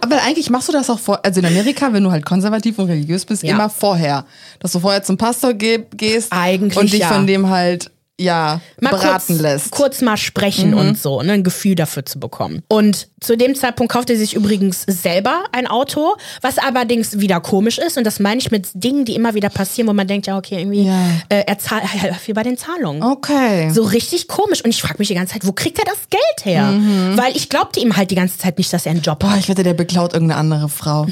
[0.00, 2.86] Aber eigentlich machst du das auch vor, also in Amerika, wenn du halt konservativ und
[2.88, 3.54] religiös bist, Ja.
[3.54, 4.24] immer vorher.
[4.60, 7.08] Dass du vorher zum Pastor ge gehst Eigentlich und dich ja.
[7.08, 7.90] von dem halt,
[8.22, 9.70] ja, mal beraten kurz, lässt.
[9.70, 12.62] kurz mal sprechen und so, ne, ein Gefühl dafür zu bekommen.
[12.68, 17.78] Und zu dem Zeitpunkt kauft er sich übrigens selber ein Auto, was allerdings wieder komisch
[17.78, 17.96] ist.
[17.98, 20.58] Und das meine ich mit Dingen, die immer wieder passieren, wo man denkt, ja, okay,
[20.58, 20.98] irgendwie, Ja.
[21.28, 21.84] äh, er zahlt
[22.26, 23.02] wie bei den Zahlungen.
[23.02, 23.70] Okay.
[23.70, 24.62] So richtig komisch.
[24.64, 26.64] Und ich frage mich die ganze Zeit, wo kriegt er das Geld her?
[26.64, 27.16] Mhm.
[27.16, 29.40] Weil ich glaubte ihm halt die ganze Zeit nicht, dass er einen Job Boah, hat.
[29.40, 31.06] ich wette, der beklaut irgendeine andere Frau.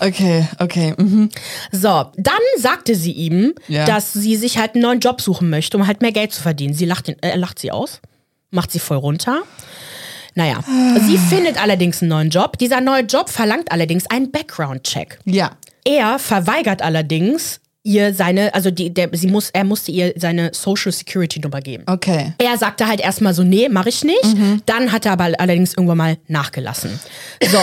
[0.00, 0.94] Okay, okay.
[0.96, 1.30] Mhm.
[1.72, 3.84] So, dann sagte sie ihm, Ja.
[3.84, 6.74] dass sie sich halt einen neuen Job suchen möchte, um halt mehr Geld zu verdienen.
[6.74, 8.00] Sie lacht, ihn, äh, lacht sie aus,
[8.50, 9.42] macht sie voll runter.
[10.34, 10.60] Naja,
[11.06, 12.58] sie findet allerdings einen neuen Job.
[12.58, 15.18] Dieser neue Job verlangt allerdings einen Background-Check.
[15.24, 15.52] Ja.
[15.84, 20.92] Er verweigert allerdings ihr seine, also die, der, sie muss, er musste ihr seine Social
[20.92, 21.84] Security Nummer geben.
[21.86, 22.34] Okay.
[22.38, 24.18] Er sagte halt erstmal so, nee, mache ich nicht.
[24.66, 27.00] Dann hat er aber allerdings irgendwann mal nachgelassen.
[27.50, 27.58] So,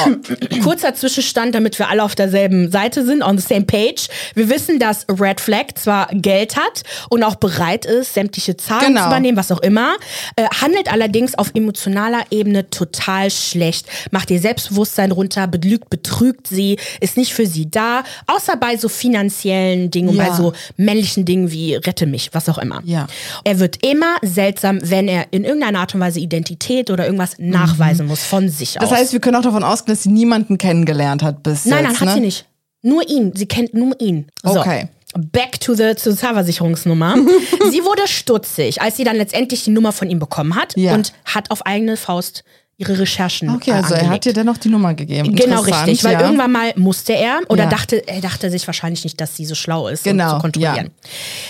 [0.63, 4.07] kurzer Zwischenstand, damit wir alle auf derselben Seite sind, on the same page.
[4.33, 9.01] Wir wissen, dass Red Flag zwar Geld hat und auch bereit ist, sämtliche Zahlen Genau.
[9.01, 9.95] zu übernehmen, was auch immer,
[10.35, 16.77] äh, handelt allerdings auf emotionaler Ebene total schlecht, macht ihr Selbstbewusstsein runter, belügt, betrügt sie,
[16.99, 20.29] ist nicht für sie da, außer bei so finanziellen Dingen und Ja.
[20.29, 22.81] bei so männlichen Dingen wie rette mich, was auch immer.
[22.85, 23.07] Ja.
[23.43, 28.07] Er wird immer seltsam, wenn er in irgendeiner Art und Weise Identität oder irgendwas nachweisen
[28.07, 28.79] muss von sich Mhm.
[28.81, 28.97] Das aus.
[28.97, 31.99] heißt, wir können auch davon ausgehen, dass sie niemanden kennengelernt hat bis nein, jetzt, nein,
[32.01, 32.13] hat ne?
[32.15, 32.45] sie nicht.
[32.81, 33.31] Nur ihn.
[33.35, 34.27] Sie kennt nur ihn.
[34.43, 34.59] So.
[34.59, 34.89] Okay.
[35.17, 37.15] Back to the zur Zahlversicherungsnummer.
[37.71, 40.93] sie wurde stutzig, als sie dann letztendlich die Nummer von ihm bekommen hat Ja.
[40.93, 42.43] und hat auf eigene Faust
[42.77, 44.13] ihre Recherchen Okay, äh, also er angelegt.
[44.13, 45.35] hat dir dennoch die Nummer gegeben.
[45.35, 46.03] Genau, richtig.
[46.03, 46.21] Weil ja.
[46.21, 47.69] irgendwann mal musste er oder Ja.
[47.69, 50.91] dachte, er dachte sich wahrscheinlich nicht, dass sie so schlau ist, Genau, um zu kontrollieren.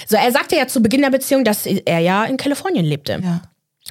[0.08, 3.20] So, er sagte ja zu Beginn der Beziehung, dass er ja in Kalifornien lebte.
[3.24, 3.42] Ja.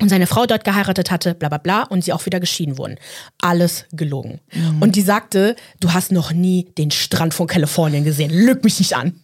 [0.01, 2.97] Und seine Frau dort geheiratet hatte, bla bla bla, und sie auch wieder geschieden wurden.
[3.41, 4.41] Alles gelogen.
[4.53, 4.83] Mhm.
[4.83, 8.31] Und die sagte, du hast noch nie den Strand von Kalifornien gesehen.
[8.33, 9.21] Lüg mich nicht an.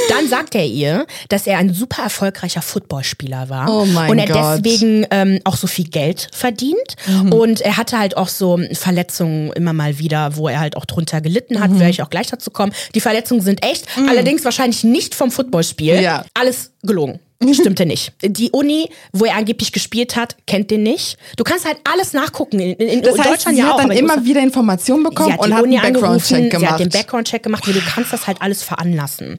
[0.08, 3.68] Dann sagt er ihr, dass er ein super erfolgreicher Footballspieler war.
[3.70, 4.58] Oh mein und er Gott.
[4.58, 4.62] Mhm.
[4.62, 6.96] deswegen ähm, auch so viel Geld verdient.
[7.30, 11.20] Und er hatte halt auch so Verletzungen immer mal wieder, wo er halt auch drunter
[11.20, 11.60] gelitten Mhm.
[11.60, 12.72] hat, werde ich auch gleich dazu kommen.
[12.94, 16.00] Die Verletzungen sind echt, allerdings wahrscheinlich nicht vom Footballspiel.
[16.00, 16.24] Ja.
[16.34, 17.20] Alles gelogen.
[17.52, 18.12] Stimmte nicht.
[18.22, 21.18] Die Uni, wo er angeblich gespielt hat, kennt den nicht.
[21.36, 22.58] Du kannst halt alles nachgucken.
[22.60, 23.80] In, in Das heißt, Deutschland sie ja hat auch.
[23.80, 26.72] dann immer wieder Informationen bekommen und hat Uni einen Background-Check angerufen, sie gemacht.
[26.72, 29.38] hat den Background-Check gemacht, nur du kannst das halt alles veranlassen.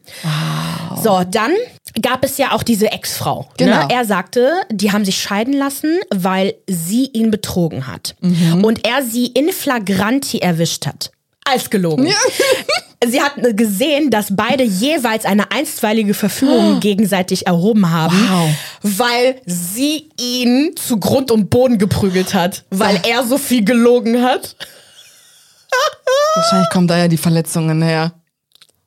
[1.03, 1.51] So, dann
[2.01, 3.47] gab es ja auch diese Ex-Frau.
[3.57, 3.87] Genau.
[3.87, 3.87] Ne?
[3.91, 8.15] Er sagte, die haben sich scheiden lassen, weil sie ihn betrogen hat.
[8.21, 8.63] Mhm.
[8.63, 11.11] Und er sie in flagranti erwischt hat.
[11.51, 12.07] Als gelogen.
[13.07, 18.49] Sie hat gesehen, dass beide jeweils eine einstweilige Verfügung gegenseitig erhoben haben, Wow.
[18.81, 24.55] weil sie ihn zu Grund und Boden geprügelt hat, weil er so viel gelogen hat.
[26.35, 28.13] Wahrscheinlich kommen da ja die Verletzungen her.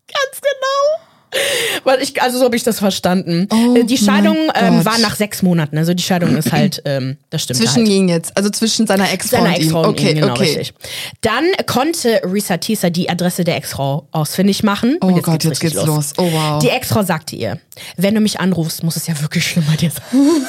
[0.08, 0.99] Ganz genau.
[1.84, 3.48] Weil ich, also so habe ich das verstanden.
[3.52, 5.78] Oh Äh, die Scheidung ähm, war nach sechs Monaten.
[5.78, 7.88] Also die Scheidung ist halt, ähm, das stimmt Zwischen halt.
[7.88, 9.62] ihnen jetzt, also zwischen seiner Ex-Frau Seiner und ihm.
[9.62, 10.42] Ex-Frau und Okay, ihm, genau, okay.
[10.42, 10.74] richtig.
[11.20, 14.98] Dann konnte Risa Tisa die Adresse der Ex-Frau ausfindig machen.
[15.00, 16.12] Oh Und Gott, jetzt richtig geht's los.
[16.16, 16.62] Oh wow.
[16.62, 17.58] Die Ex-Frau sagte ihr,
[17.96, 20.02] wenn du mich anrufst, muss es ja wirklich schlimm bei dir sein.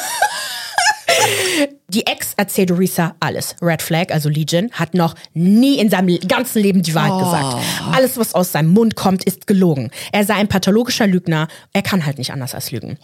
[1.93, 3.53] Die Ex erzählte Risa alles.
[3.61, 6.95] Red Flag, also Legion, hat noch nie in seinem ganzen Leben die Oh.
[6.95, 7.57] Wahrheit gesagt.
[7.93, 9.91] Alles, was aus seinem Mund kommt, ist gelogen.
[10.13, 11.49] Er sei ein pathologischer Lügner.
[11.73, 12.97] Er kann halt nicht anders als lügen.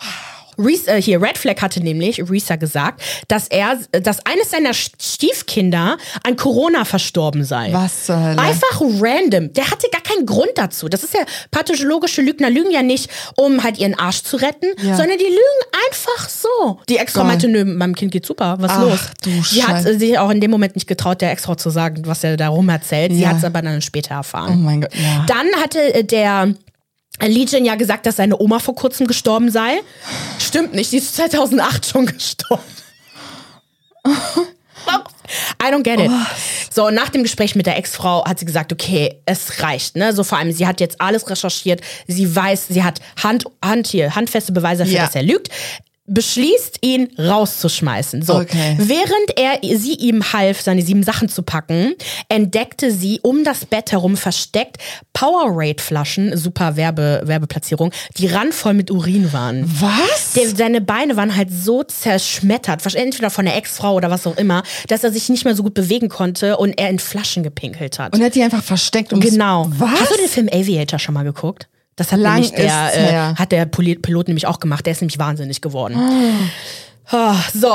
[0.58, 5.98] Reese, äh, hier, Red Flag hatte nämlich Risa gesagt, dass er, dass eines seiner Stiefkinder
[6.24, 7.70] an Corona verstorben sei.
[7.74, 8.40] Was zur Hölle?
[8.40, 9.54] Einfach random.
[9.54, 10.88] Der hatte gar keinen Grund dazu.
[10.90, 14.96] Das ist ja pathologische Lügner lügen ja nicht, um halt ihren Arsch zu retten, Ja.
[14.96, 16.80] sondern die lügen einfach so.
[16.90, 19.00] Die Ex-Frau meinte, nö, meinem Kind geht super, was Ach, los?
[19.24, 19.90] du Sie hat Scheiße.
[19.92, 22.50] äh, sich auch in dem Moment nicht getraut, der Ex-Frau zu sagen, was er da
[22.50, 23.12] rum erzählt.
[23.12, 23.30] Sie Ja.
[23.30, 24.54] hat es aber dann später erfahren.
[24.54, 25.26] Oh mein Gott, ja.
[25.28, 26.54] Dann hatte äh, der
[27.22, 29.80] Legion ja gesagt, dass seine Oma vor kurzem gestorben sei.
[30.40, 32.64] Stimmt nicht, die ist 2008 schon gestorben.
[35.62, 36.10] I don't get it.
[36.74, 40.14] So, nach dem Gespräch mit der Ex-Frau hat sie gesagt, okay, es reicht, ne?
[40.14, 44.16] So vor allem, sie hat jetzt alles recherchiert, sie weiß, sie hat Hand, Hand hier,
[44.16, 45.06] handfeste Beweise dafür, Ja.
[45.06, 45.50] dass er lügt.
[46.10, 48.22] Beschließt, ihn rauszuschmeißen.
[48.22, 48.76] So, Okay.
[48.80, 51.96] während er sie ihm half, seine sieben Sachen zu packen,
[52.30, 54.78] entdeckte sie um das Bett herum versteckt
[55.14, 59.66] Powerade-Flaschen, super Werbe, Werbeplatzierung, die randvoll mit Urin waren.
[59.82, 60.34] Was?
[60.34, 64.38] Der, seine Beine waren halt so zerschmettert, wahrscheinlich entweder von der Ex-Frau oder was auch
[64.38, 68.00] immer, dass er sich nicht mehr so gut bewegen konnte und er in Flaschen gepinkelt
[68.00, 68.14] hat.
[68.14, 69.14] und er hat die einfach versteckt.
[69.14, 69.66] Um genau.
[69.78, 69.92] Was?
[70.00, 71.68] Hast du den Film Aviator schon mal geguckt?
[71.98, 74.86] Das hat Lang nämlich der, äh, hat der Pilot nämlich auch gemacht.
[74.86, 75.98] Der ist nämlich wahnsinnig geworden.
[77.10, 77.70] Ah, So.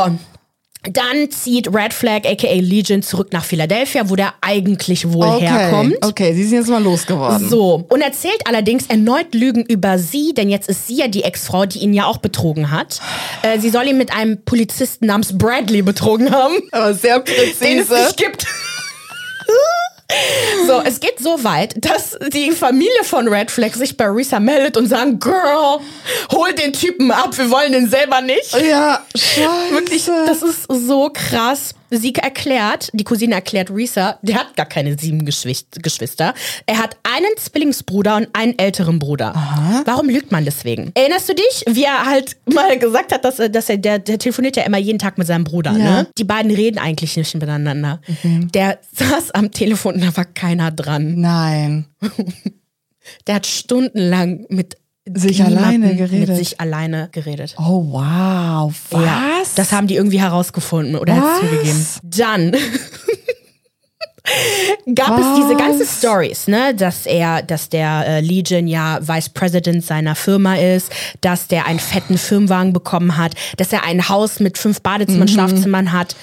[0.85, 5.47] Dann zieht Red Flag, aka Legion, zurück nach Philadelphia, wo der eigentlich wohl okay.
[5.47, 5.95] herkommt.
[6.05, 7.49] Okay, sie sind jetzt mal losgeworden.
[7.49, 11.67] So, und erzählt allerdings erneut Lügen über sie, denn jetzt ist sie ja die Ex-Frau,
[11.67, 13.01] die ihn ja auch betrogen hat.
[13.43, 17.59] Äh, sie soll ihn mit einem Polizisten namens Bradley betrogen haben, Aber sehr den es
[17.59, 17.95] präzise.
[17.95, 18.47] nicht gibt.
[20.67, 24.77] So, es geht so weit, dass die Familie von Red Flag sich bei Risa meldet
[24.77, 25.81] und sagen, Girl,
[26.31, 28.53] hol den Typen ab, wir wollen den selber nicht.
[28.53, 29.71] Ja, scheiße.
[29.71, 31.75] Wirklich, das ist so krass.
[31.95, 36.33] Sie erklärt, die Cousine erklärt Risa, der hat gar keine sieben Geschwist- Geschwister.
[36.67, 39.35] Er hat einen Zwillingsbruder und einen älteren Bruder.
[39.85, 40.91] Warum lügt man deswegen?
[40.95, 44.19] Erinnerst du dich, wie er halt mal gesagt hat, dass, er- dass er, der, der
[44.19, 45.79] telefoniert ja immer jeden Tag mit seinem Bruder, Ja.
[45.79, 46.07] ne?
[46.17, 48.01] Die beiden reden eigentlich nicht miteinander.
[48.25, 51.21] Der saß am Telefon und da war keiner dran.
[51.21, 51.87] Nein.
[53.27, 54.77] Der hat stundenlang mit
[55.15, 56.29] Sich alleine geredet.
[56.29, 57.57] Mit sich alleine geredet.
[57.59, 58.73] Oh, wow.
[58.91, 59.03] Was?
[59.05, 59.23] Ja,
[59.57, 61.51] das haben die irgendwie herausgefunden oder hat es Was?
[61.51, 61.87] zugegeben.
[62.05, 62.53] Dann
[64.95, 69.85] gab es diese ganzen Stories, ne, dass er, dass der äh, Legion ja Vice President
[69.85, 74.57] seiner Firma ist, dass der einen fetten Firmenwagen bekommen hat, dass er ein Haus mit
[74.57, 75.33] fünf Badezimmern, Mhm.
[75.33, 76.15] Schlafzimmern hat.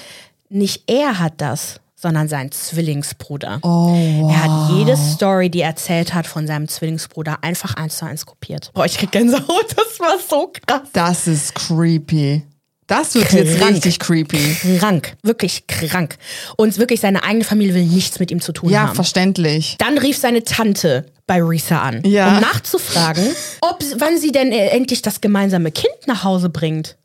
[0.49, 3.59] Nicht er hat das, sondern sein Zwillingsbruder.
[3.61, 4.31] Oh, wow.
[4.31, 8.25] Er hat jede Story, die er erzählt hat von seinem Zwillingsbruder, einfach eins zu eins
[8.25, 8.71] kopiert.
[8.73, 10.81] Boah, ich krieg Gänsehaut, das war so krass.
[10.93, 12.43] Das ist creepy.
[12.87, 13.73] Das wird jetzt Krank.
[13.75, 14.77] richtig creepy.
[14.79, 16.17] krank, wirklich krank.
[16.57, 18.95] Und wirklich seine eigene Familie will nichts mit ihm zu tun Ja, haben.
[18.95, 19.75] verständlich.
[19.77, 22.29] Dann rief seine Tante bei Risa an, Ja.
[22.35, 23.27] um nachzufragen,
[23.61, 26.97] ob wann sie denn äh, endlich das gemeinsame Kind nach Hause bringt.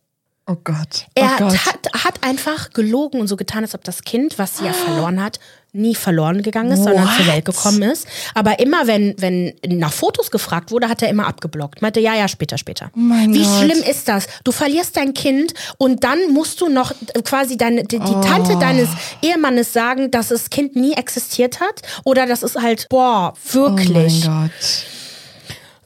[0.46, 1.06] Oh Gott.
[1.14, 1.64] Er oh Gott.
[1.66, 5.22] hat, hat einfach gelogen und so getan, als ob das Kind, was sie ja verloren
[5.22, 5.40] hat,
[5.72, 7.16] nie verloren gegangen ist, sondern What?
[7.16, 8.06] zur Welt gekommen ist.
[8.34, 11.80] Aber immer, wenn, wenn nach Fotos gefragt wurde, hat er immer abgeblockt.
[11.80, 12.90] Meinte, ja, ja, später, später.
[12.94, 13.58] mein Wie Gott.
[13.62, 14.26] schlimm ist das?
[14.44, 16.92] Du verlierst dein Kind und dann musst du noch
[17.24, 18.20] quasi deine, die, die Oh.
[18.20, 18.90] Tante deines
[19.22, 21.80] Ehemannes sagen, dass das Kind nie existiert hat?
[22.04, 24.24] Oder das ist halt, boah, Oh mein wirklich.
[24.26, 24.50] Gott.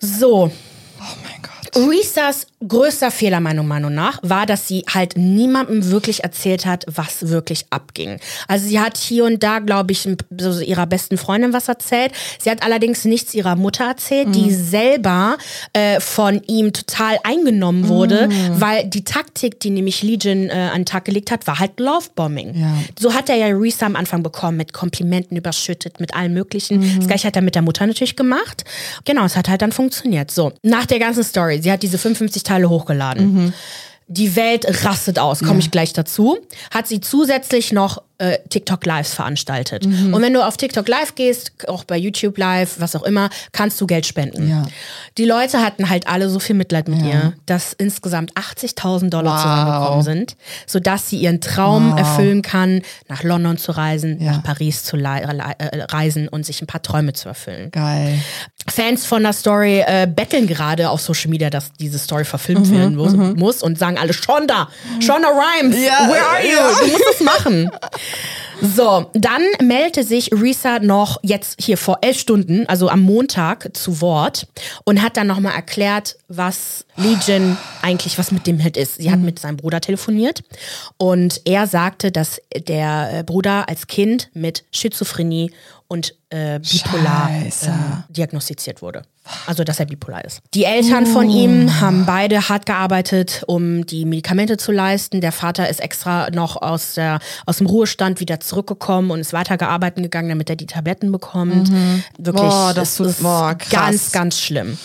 [0.01, 0.51] so.
[1.01, 1.89] Oh mein Gott.
[1.91, 7.29] Risas größter Fehler meiner Meinung nach war, dass sie halt niemandem wirklich erzählt hat, was
[7.29, 8.19] wirklich abging.
[8.49, 12.13] Also sie hat hier und da, glaube ich, so ihrer besten Freundin was erzählt.
[12.39, 15.39] Sie hat allerdings nichts ihrer Mutter erzählt, die selber
[15.73, 20.87] äh, von ihm total eingenommen wurde, weil die Taktik, die nämlich Legion äh, an den
[20.87, 22.55] Tag gelegt hat, war halt Lovebombing.
[22.57, 22.75] Ja.
[22.99, 26.99] So hat er ja Risa am Anfang bekommen, mit Komplimenten überschüttet, mit allem Möglichen.
[26.99, 28.65] Das gleiche hat er mit der Mutter natürlich gemacht.
[29.05, 30.31] Genau, es hat halt dann funktioniert.
[30.31, 33.53] So, nach der ganzen Story, sie hat diese 55 Teile hochgeladen.
[34.09, 36.39] Die Welt rastet aus, komme ich gleich dazu.
[36.71, 39.87] Hat sie zusätzlich noch äh, TikTok Lives veranstaltet.
[39.87, 40.13] Mhm.
[40.13, 43.81] Und wenn du auf TikTok Live gehst, auch bei YouTube Live, was auch immer, kannst
[43.81, 44.49] du Geld spenden.
[44.51, 44.65] Ja.
[45.19, 49.43] Die Leute hatten halt alle so viel Mitleid mit ihr, dass insgesamt 80.000 Dollar Wow.
[49.43, 54.33] zusammengekommen sind, sodass sie ihren Traum erfüllen kann, nach London zu reisen, Ja.
[54.33, 57.71] nach Paris zu lei- äh, reisen und sich ein paar Träume zu erfüllen.
[57.71, 58.19] Geil.
[58.69, 62.75] Fans von der Story äh, betteln gerade auf Social Media, dass diese Story verfilmt Mhm,
[62.77, 64.69] werden muss, muss und sagen alle, Shonda,
[65.01, 66.57] Shonda Rhimes, Ja, where are you?
[66.57, 66.79] ja.
[66.81, 67.71] Du musst das machen.
[68.61, 74.01] So, dann meldete sich Risa noch jetzt hier vor elf Stunden, also am Montag, zu
[74.01, 74.49] Wort
[74.85, 78.97] und hat dann nochmal erklärt, was Legion eigentlich, was mit dem halt ist.
[78.97, 80.43] Sie hat mit seinem Bruder telefoniert
[80.97, 85.53] und er sagte, dass der äh, Bruder als Kind mit Schizophrenie
[85.87, 89.03] und äh, bipolar ähm, diagnostiziert wurde.
[89.47, 90.41] Also, dass er bipolar ist.
[90.55, 95.21] Die Eltern von ihm haben beide hart gearbeitet, um die Medikamente zu leisten.
[95.21, 100.03] Der Vater ist extra noch aus, der, aus dem Ruhestand wieder zurückgekommen und ist weitergearbeitet
[100.03, 101.71] gegangen, damit er die Tabletten bekommt.
[102.19, 104.79] Wirklich, Boah, das tut- ist boah, ganz, ganz schlimm.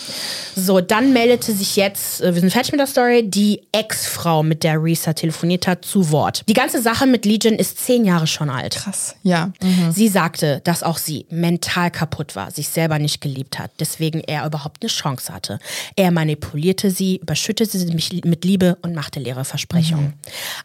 [0.56, 4.62] So, dann meldete sich jetzt, äh, wir sind fertig mit der Story, die Ex-Frau, mit
[4.62, 6.42] der Risa telefoniert hat, zu Wort.
[6.48, 8.76] Die ganze Sache mit Legion ist zehn Jahre schon alt.
[8.76, 9.16] Krass.
[9.22, 9.50] Ja.
[9.90, 14.33] Sie sagte, dass auch sie mental kaputt war, sich selber nicht geliebt hat, deswegen er
[14.46, 15.58] überhaupt eine Chance hatte.
[15.96, 20.14] Er manipulierte sie, überschüttete sie mich mit Liebe und machte leere Versprechungen.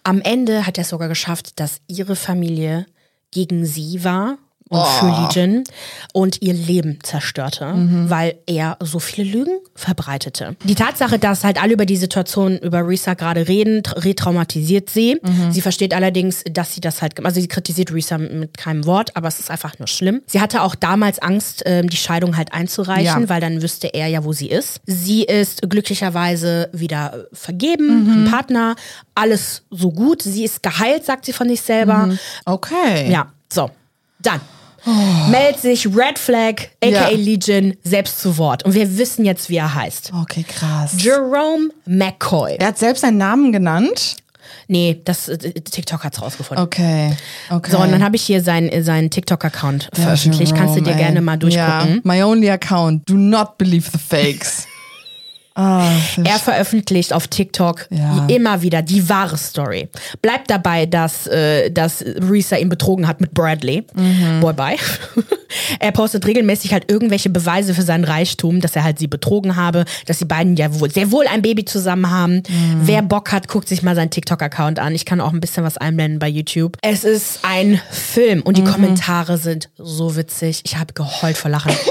[0.03, 2.85] Am Ende hat er es sogar geschafft, dass ihre Familie
[3.31, 4.37] gegen sie war
[4.69, 5.63] und für Legion
[6.13, 7.73] und ihr Leben zerstörte,
[8.07, 10.55] weil er so viele Lügen verbreitete.
[10.63, 15.19] Die Tatsache, dass halt alle über die Situation über Risa gerade reden, tra- retraumatisiert sie.
[15.49, 19.27] Sie versteht allerdings, dass sie das halt, also sie kritisiert Risa mit keinem Wort, aber
[19.27, 20.21] es ist einfach nur schlimm.
[20.27, 23.29] Sie hatte auch damals Angst, ähm, die Scheidung halt einzureichen, Ja.
[23.29, 24.81] weil dann wüsste er ja, wo sie ist.
[24.85, 28.75] Sie ist glücklicherweise wieder äh, vergeben, ein Partner,
[29.15, 30.21] alles so gut.
[30.21, 32.09] Sie ist geheilt, sagt sie von sich selber.
[32.45, 33.11] Okay.
[33.11, 33.71] Ja, so.
[34.21, 34.39] Dann
[35.29, 37.09] meldet sich Red Flag, aka Ja.
[37.09, 38.63] Legion, selbst zu Wort.
[38.63, 40.11] Und wir wissen jetzt, wie er heißt.
[40.21, 40.93] Okay, krass.
[40.97, 42.55] Jerome McCoy.
[42.59, 44.17] er hat selbst seinen Namen genannt.
[44.67, 46.63] Nee, das äh, TikTok hat's rausgefunden.
[46.63, 47.11] Okay.
[47.49, 47.71] Okay.
[47.71, 50.55] So, und dann habe ich hier seinen, seinen TikTok-Account Ja, veröffentlicht.
[50.55, 51.23] Kannst du dir Jerome, gerne ey.
[51.23, 51.95] mal durchgucken.
[51.95, 53.07] Ja, my only account.
[53.09, 54.65] Do not believe the fakes.
[55.59, 55.91] ah,
[56.23, 58.25] Er veröffentlicht auf TikTok Ja.
[58.27, 59.89] immer wieder die wahre Story.
[60.21, 63.85] Bleibt dabei, dass, äh, dass Risa ihn betrogen hat mit Bradley.
[63.95, 64.39] Mhm.
[64.39, 64.75] Boy, bye.
[65.79, 69.85] er postet regelmäßig halt irgendwelche Beweise für seinen Reichtum, dass er halt sie betrogen habe,
[70.05, 72.35] dass die beiden ja wohl, sehr wohl ein Baby zusammen haben.
[72.47, 72.81] Mhm.
[72.83, 74.95] Wer Bock hat, guckt sich mal seinen TikTok-Account an.
[74.95, 76.77] Ich kann auch ein bisschen was einblenden bei YouTube.
[76.81, 78.43] Es ist ein Film Mhm.
[78.43, 80.61] und die Kommentare sind so witzig.
[80.65, 81.71] Ich habe geheult vor Lachen.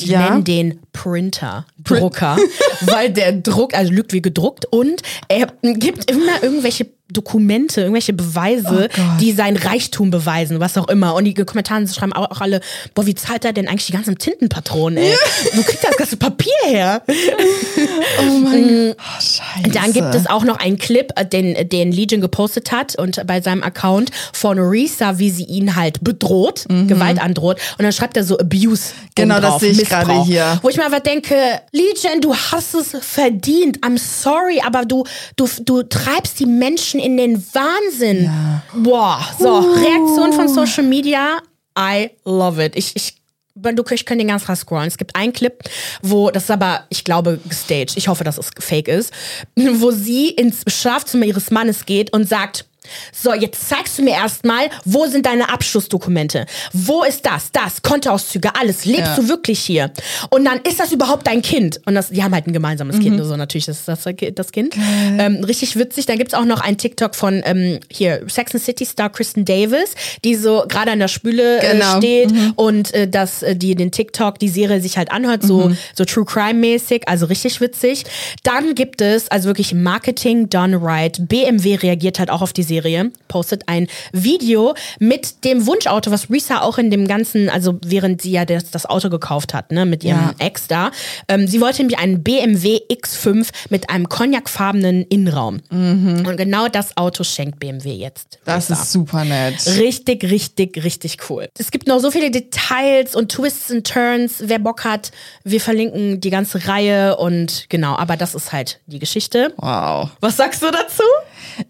[0.00, 0.30] Die Ja.
[0.30, 2.36] nennen den Printer, Drucker,
[2.82, 8.88] weil der Druck, also lügt wie gedruckt und er gibt immer irgendwelche Dokumente, irgendwelche Beweise,
[8.96, 11.14] Oh die sein Reichtum beweisen, was auch immer.
[11.14, 12.60] Und die Kommentare schreiben auch, alle,
[12.94, 15.14] boah, wie zahlt er denn eigentlich die ganzen Tintenpatronen, ey?
[15.54, 17.02] Wo kriegt er das ganze Papier her?
[17.06, 18.96] oh mein Gott.
[18.98, 19.70] Oh, scheiße.
[19.70, 23.40] Dann gibt es auch noch einen Clip, äh, den, den Legion gepostet hat und bei
[23.40, 27.58] seinem Account von Risa, wie sie ihn halt bedroht, Gewalt androht.
[27.78, 28.92] Und dann schreibt er so Abuse.
[28.94, 29.10] Mhm.
[29.14, 30.58] Genau, oben das drauf, sehe ich gerade hier.
[30.62, 31.34] Wo ich mir aber denke,
[31.72, 33.78] Legion, du hast es verdient.
[33.80, 35.04] I'm sorry, aber du,
[35.36, 38.30] du, du treibst die Menschen in den Wahnsinn.
[38.74, 41.38] Boah, so, Reaktion von Social Media.
[41.78, 42.76] I love it.
[42.76, 43.22] Ich, ich
[43.54, 44.88] du ich kann den ganz krass scrollen.
[44.88, 45.62] Es gibt einen Clip,
[46.00, 47.96] wo, das ist aber, ich glaube, gestaged.
[47.96, 49.12] Ich hoffe, dass es fake ist.
[49.56, 52.64] Wo sie ins Schlafzimmer ihres Mannes geht und sagt,
[53.12, 56.46] so, jetzt zeigst du mir erstmal, wo sind deine Abschlussdokumente?
[56.72, 57.52] Wo ist das?
[57.52, 58.84] Das, Kontoauszüge, alles.
[58.84, 59.16] Lebst Ja.
[59.16, 59.90] du wirklich hier?
[60.30, 61.80] Und dann ist das überhaupt dein Kind?
[61.86, 64.00] Und das, die haben halt ein gemeinsames Kind, also natürlich ist das
[64.34, 64.74] das Kind.
[65.18, 66.06] Ähm, richtig witzig.
[66.06, 69.94] Dann gibt's auch noch ein TikTok von ähm, hier Sex and City Star Kristen Davis,
[70.24, 71.94] die so gerade an der Spüle Genau.
[71.94, 75.72] äh, steht und äh, dass äh, die den TikTok, die Serie sich halt anhört, so,
[75.94, 78.04] so True Crime mäßig, also richtig witzig.
[78.42, 81.16] Dann gibt es also wirklich Marketing done right.
[81.28, 86.62] BMW reagiert halt auch auf die Serie, postet ein Video mit dem Wunschauto, was Risa
[86.62, 90.04] auch in dem ganzen, also während sie ja das, das Auto gekauft hat, ne, mit
[90.04, 90.34] ihrem Ja.
[90.38, 90.90] Ex da.
[91.28, 95.60] Ähm, sie wollte nämlich einen BMW X5 mit einem cognacfarbenen Innenraum.
[95.70, 98.38] Und genau das Auto schenkt BMW jetzt.
[98.44, 98.80] Das Risa.
[98.82, 99.54] ist super nett.
[99.78, 101.48] Richtig, richtig, richtig cool.
[101.58, 104.36] Es gibt noch so viele Details und Twists and Turns.
[104.46, 105.10] Wer Bock hat,
[105.44, 109.52] wir verlinken die ganze Reihe und genau, aber das ist halt die Geschichte.
[109.58, 110.10] Wow.
[110.20, 111.02] Was sagst du dazu?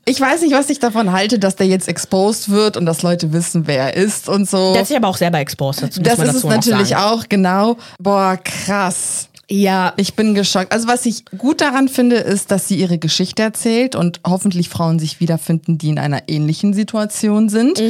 [0.05, 3.33] Ich weiß nicht, was ich davon halte, dass der jetzt exposed wird und dass Leute
[3.33, 4.73] wissen, wer er ist und so.
[4.73, 5.83] Der hat sich aber auch selber exposed.
[5.83, 7.77] dazu das ist es dazu noch natürlich auch, genau.
[7.99, 9.29] Boah, krass.
[9.53, 9.93] Ja.
[9.97, 10.73] Ich bin geschockt.
[10.73, 14.99] Also was ich gut daran finde, ist, dass sie ihre Geschichte erzählt und hoffentlich Frauen
[14.99, 17.83] sich wiederfinden, die in einer ähnlichen Situation sind.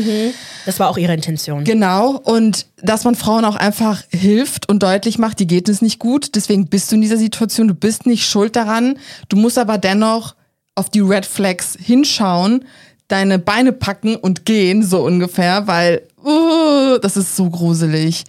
[0.66, 1.62] Das war auch ihre Intention.
[1.62, 2.20] Genau.
[2.24, 6.34] Und dass man Frauen auch einfach hilft und deutlich macht, die geht es nicht gut.
[6.34, 7.68] Deswegen bist du in dieser Situation.
[7.68, 8.98] Du bist nicht schuld daran.
[9.28, 10.34] Du musst aber dennoch
[10.74, 12.64] auf die Red Flags hinschauen,
[13.08, 18.24] deine Beine packen und gehen, so ungefähr, weil uh, das ist so gruselig.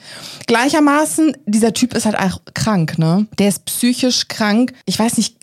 [0.48, 3.28] Gleichermaßen, dieser Typ ist halt auch krank, ne?
[3.39, 4.74] Der ist psychisch krank.
[4.86, 5.38] Ich weiß nicht,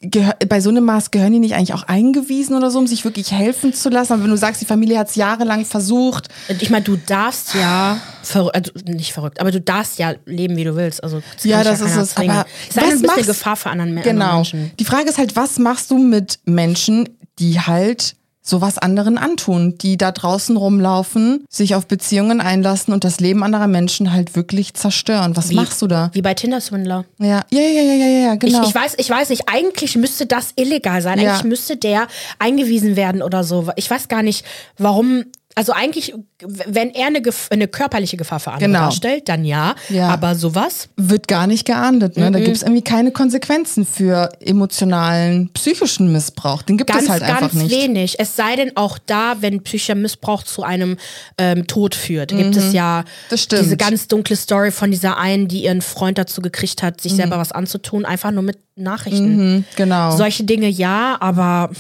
[0.49, 3.33] bei so einem Maß gehören die nicht eigentlich auch eingewiesen oder so, um sich wirklich
[3.33, 4.13] helfen zu lassen?
[4.13, 7.99] Aber wenn du sagst, die Familie hat es jahrelang versucht, Ich meine, du darfst ja,
[8.23, 11.03] verrückt, also nicht verrückt, aber du darfst ja leben, wie du willst.
[11.03, 12.11] Also das Ja, das ist keiner es.
[12.15, 12.31] zwingen.
[12.37, 14.35] Aber ist was ein bisschen machst- Gefahr für anderen, anderen Genau.
[14.37, 14.71] Menschen.
[14.79, 19.97] Die Frage ist halt, was machst du mit Menschen, die halt sowas anderen antun, die
[19.97, 25.37] da draußen rumlaufen, sich auf Beziehungen einlassen und das Leben anderer Menschen halt wirklich zerstören?
[25.37, 26.11] Was Wie- machst du da?
[26.13, 27.05] Wie bei Tinder-Swindler.
[27.19, 28.63] Ja, ja, ja, ja, ja, ja, genau.
[28.63, 31.19] Ich, ich, weiß, ich weiß nicht, eigentlich müsste das illegal sein.
[31.19, 31.33] Ja.
[31.33, 32.07] Eigentlich müsste der
[32.39, 33.69] eingewiesen werden oder so.
[33.77, 34.45] Ich weiß gar nicht,
[34.79, 35.25] warum.
[35.57, 36.15] Also eigentlich,
[36.47, 38.79] wenn er eine, Gef- eine körperliche Gefahr für andere Genau.
[38.85, 39.75] darstellt, dann ja.
[39.89, 40.09] Ja.
[40.09, 40.89] Aber sowas?
[40.97, 42.17] wird gar nicht geahndet.
[42.17, 42.31] Ne?
[42.31, 42.45] Da Mhm.
[42.45, 46.63] gibt es irgendwie keine Konsequenzen für emotionalen, psychischen Missbrauch.
[46.63, 47.71] Den gibt Ganz, es halt einfach ganz nicht.
[47.73, 48.21] wenig.
[48.21, 50.97] Es sei denn auch da, wenn psychischer Missbrauch zu einem
[51.37, 52.31] ähm, Tod führt.
[52.31, 53.37] Gibt es ja Mhm.
[53.37, 53.63] Stimmt.
[53.65, 57.03] diese ganz dunkle Story von dieser einen, die ihren Freund dazu gekriegt hat, Mhm.
[57.03, 59.39] sich selber was anzutun, einfach nur mit Nachrichten.
[59.39, 60.17] Hm, genau.
[60.17, 61.71] Solche Dinge ja, aber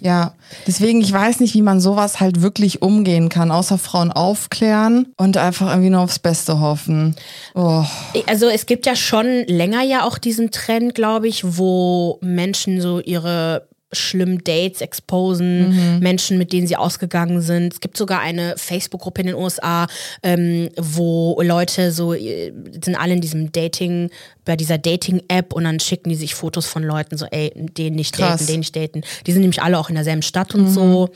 [0.00, 0.32] Ja,
[0.66, 5.36] deswegen, ich weiß nicht, wie man sowas halt wirklich umgehen kann, außer Frauen aufklären und
[5.36, 7.16] einfach irgendwie nur aufs Beste hoffen.
[7.54, 7.84] Oh.
[8.26, 13.00] Also es gibt ja schon länger ja auch diesen Trend, glaube ich, wo Menschen so
[13.00, 17.72] ihre schlimmen Dates exposen, Menschen, mit denen sie ausgegangen sind.
[17.72, 19.86] Es gibt sogar eine Facebook-Gruppe in den USA,
[20.22, 24.10] ähm, wo Leute so, äh, sind alle in diesem Dating,
[24.44, 28.14] bei dieser Dating-App und dann schicken die sich Fotos von Leuten, so, ey, den nicht
[28.14, 28.40] Krass.
[28.40, 29.02] daten, den nicht daten.
[29.26, 31.10] Die sind nämlich alle auch in derselben Stadt und so.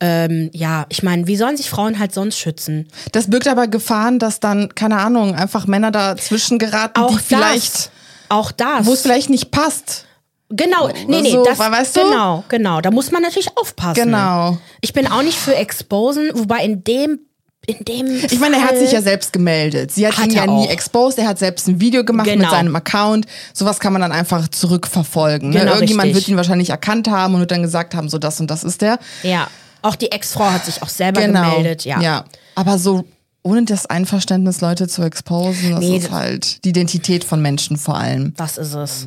[0.00, 2.88] Ähm, ja, ich meine, wie sollen sich Frauen halt sonst schützen?
[3.12, 7.90] Das birgt aber Gefahren, dass dann, keine Ahnung, einfach Männer dazwischen geraten, die vielleicht, das.
[8.28, 8.86] Auch das.
[8.86, 10.06] wo es vielleicht nicht passt.
[10.50, 12.00] Genau, nee, nee, So, das, weißt du?
[12.02, 12.80] genau, genau.
[12.80, 14.02] Da muss man natürlich aufpassen.
[14.04, 14.58] Genau.
[14.80, 17.20] Ich bin auch nicht für Exposen, wobei in dem,
[17.66, 19.92] in dem Ich meine, er hat sich ja selbst gemeldet.
[19.92, 21.18] Sie hat, Hat ihn ja nie exposed.
[21.18, 22.50] Er hat selbst ein Video gemacht mit Genau.
[22.50, 23.26] seinem Account.
[23.54, 25.50] Sowas kann man dann einfach zurückverfolgen.
[25.50, 25.60] Ne?
[25.60, 26.22] Genau, Irgendjemand richtig.
[26.22, 28.82] wird ihn wahrscheinlich erkannt haben und wird dann gesagt haben, so das und das ist
[28.82, 28.98] der.
[29.22, 29.46] Ja,
[29.82, 31.42] auch die Ex-Frau hat sich auch selber Genau.
[31.42, 32.00] gemeldet, ja.
[32.00, 32.24] ja.
[32.56, 33.04] Aber so
[33.42, 37.96] ohne das Einverständnis Leute zu exposen, das Nee, ist halt die Identität von Menschen vor
[37.96, 38.34] allem.
[38.36, 39.06] Das ist es.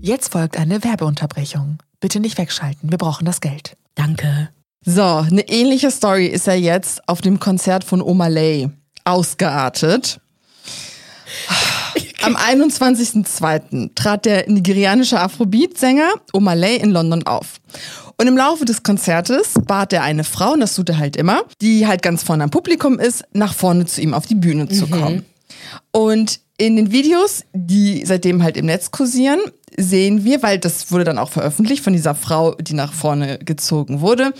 [0.00, 1.78] Jetzt folgt eine Werbeunterbrechung.
[2.00, 3.76] Bitte nicht wegschalten, wir brauchen das Geld.
[3.94, 4.50] Danke.
[4.84, 8.68] So, eine ähnliche Story ist ja jetzt auf dem Konzert von Oma Lay
[9.04, 10.20] ausgeartet.
[12.22, 13.94] Am 21.02.
[13.94, 17.60] trat der nigerianische Afrobeat-Sänger Oma Lay in London auf.
[18.16, 21.42] Und im Laufe des Konzertes bat er eine Frau, und das tut er halt immer,
[21.60, 24.86] die halt ganz vorne am Publikum ist, nach vorne zu ihm auf die Bühne zu
[24.86, 25.24] kommen.
[25.90, 29.40] Und in den Videos, die seitdem halt im Netz kursieren,
[29.76, 34.00] sehen wir, weil das wurde dann auch veröffentlicht von dieser Frau, die nach vorne gezogen
[34.00, 34.32] wurde,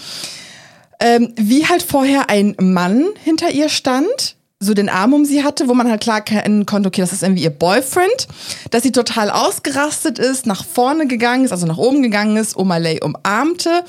[1.01, 5.69] ähm, wie halt vorher ein Mann hinter ihr stand, so den Arm um sie hatte,
[5.69, 8.29] wo man halt klar kennen konnte, okay, das ist irgendwie ihr Boyfriend,
[8.71, 12.79] dass sie total ausgerastet ist, nach vorne gegangen ist, also nach oben gegangen ist, Oma
[12.79, 13.85] Lay umarmte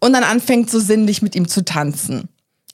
[0.00, 2.28] und dann anfängt so sinnlich mit ihm zu tanzen.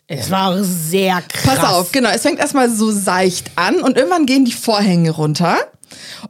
[0.09, 1.59] Es war sehr krass.
[1.59, 2.11] Pass auf, genau.
[2.11, 5.57] Es fängt erstmal so seicht an und irgendwann gehen die Vorhänge runter.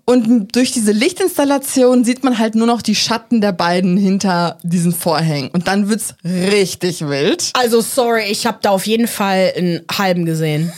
[0.05, 4.93] Und durch diese Lichtinstallation sieht man halt nur noch die Schatten der beiden hinter diesen
[4.93, 5.51] Vorhängen.
[5.51, 7.51] Und dann wird's richtig wild.
[7.55, 10.73] Also sorry, ich habe da auf jeden Fall einen halben gesehen.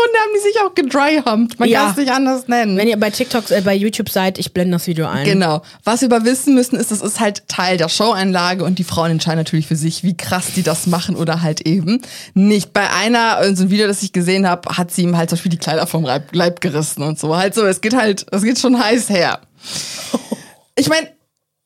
[0.00, 1.58] Grunde haben die sich auch gedryhumped.
[1.60, 1.80] Man Ja.
[1.82, 2.76] kann es nicht anders nennen.
[2.76, 5.24] Wenn ihr bei TikTok, äh, bei YouTube seid, ich blende das Video ein.
[5.24, 5.62] Genau.
[5.84, 9.10] Was wir aber wissen müssen, ist, das ist halt Teil der Showeinlage und die Frauen
[9.10, 12.00] entscheiden natürlich für sich, wie krass die das machen oder halt eben
[12.34, 12.72] nicht.
[12.72, 15.36] Bei einer, in so einem Video, das ich gesehen habe, hat sie ihm halt zum
[15.36, 17.36] Beispiel die Kleider vom Leib, Leib gerissen und so.
[17.36, 19.40] Halt so, es geht halt, es geht schon heiß her.
[20.76, 21.08] Ich meine,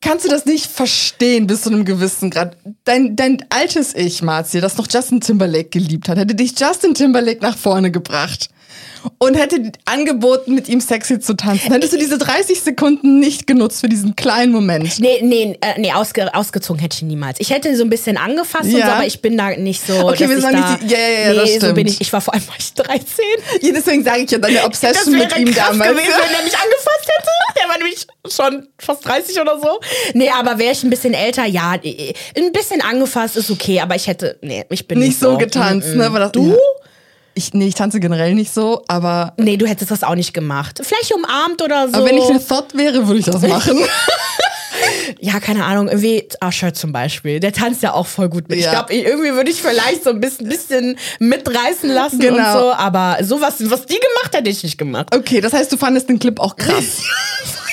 [0.04, 2.56] kannst du das nicht verstehen bis zu einem gewissen Grad?
[2.84, 7.40] Dein, dein altes Ich, Marzi, das noch Justin Timberlake geliebt hat, hätte dich Justin Timberlake
[7.40, 8.50] nach vorne gebracht
[9.18, 11.70] und hätte angeboten, mit ihm sexy zu tanzen.
[11.72, 14.98] Hättest du diese 30 Sekunden nicht genutzt für diesen kleinen Moment.
[14.98, 17.38] Nee, nee, äh, nee ausge, ausgezogen hätte ich niemals.
[17.40, 18.86] Ich hätte ihn so ein bisschen angefasst Ja.
[18.86, 20.08] so, aber ich bin da nicht so.
[20.08, 21.74] Okay, wir sagen nicht die- ja, ja, ja, nee, das so stimmt.
[21.74, 22.00] bin ich.
[22.00, 23.24] Ich war vor allem war ich 13.
[23.60, 25.90] Ja, deswegen sage ich ja deine Obsession mit ihm krass damals.
[25.90, 27.28] gewesen, wenn er mich angefasst hätte.
[27.60, 29.80] Der war nämlich schon fast 30 oder so.
[30.14, 33.94] Nee, aber wäre ich ein bisschen älter, ja, äh, ein bisschen angefasst ist okay, aber
[33.96, 36.10] ich hätte, nee, ich bin nicht, Nicht so getanzt, Mm, ne?
[36.10, 36.12] mm.
[36.14, 36.48] Weil das- du?
[36.50, 36.56] Ja.
[37.36, 40.80] Ich, nee, ich tanze generell nicht so, aber, Nee, du hättest das auch nicht gemacht.
[40.82, 41.96] Vielleicht umarmt oder so.
[41.96, 43.76] aber wenn ich eine Thought wäre, würde ich das machen.
[45.20, 47.40] ja, keine Ahnung, irgendwie Usher zum Beispiel.
[47.40, 48.58] Der tanzt ja auch voll gut mit.
[48.58, 48.70] Ich Ja.
[48.72, 52.52] glaube, irgendwie würde ich vielleicht so ein bisschen, bisschen mitreißen lassen und Genau.
[52.60, 55.14] so, aber sowas, was die gemacht hat, hätte ich nicht gemacht.
[55.14, 57.02] Okay, das heißt, du fandest den Clip auch krass.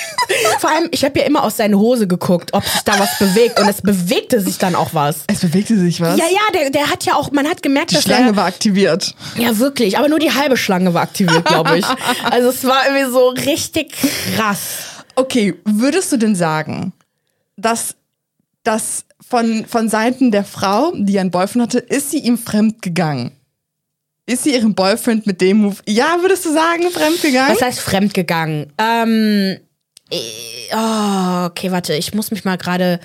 [0.58, 3.58] Vor allem, ich habe ja immer aus seine Hose geguckt, ob sich da was bewegt
[3.60, 5.24] und es bewegte sich dann auch was.
[5.26, 6.18] Es bewegte sich was.
[6.18, 8.46] Ja, ja, der, der hat ja auch, man hat gemerkt, Die dass Schlange er, war
[8.46, 9.14] aktiviert.
[9.36, 11.86] ja wirklich, aber nur die halbe Schlange war aktiviert, glaube ich.
[12.30, 13.92] Also es war irgendwie so richtig
[14.36, 14.60] krass.
[15.14, 16.92] Okay, würdest du denn sagen,
[17.56, 17.94] dass
[18.62, 23.32] das von, von Seiten der Frau, die einen Boyfriend hatte, ist sie ihm fremd gegangen?
[24.26, 27.54] Ist sie ihrem Boyfriend mit dem Move, ja, würdest du sagen, fremd gegangen?
[27.54, 28.72] Was heißt fremdgegangen?
[28.78, 29.60] Ähm, äh,
[30.12, 33.00] oh, okay, warte, ich muss mich mal gerade.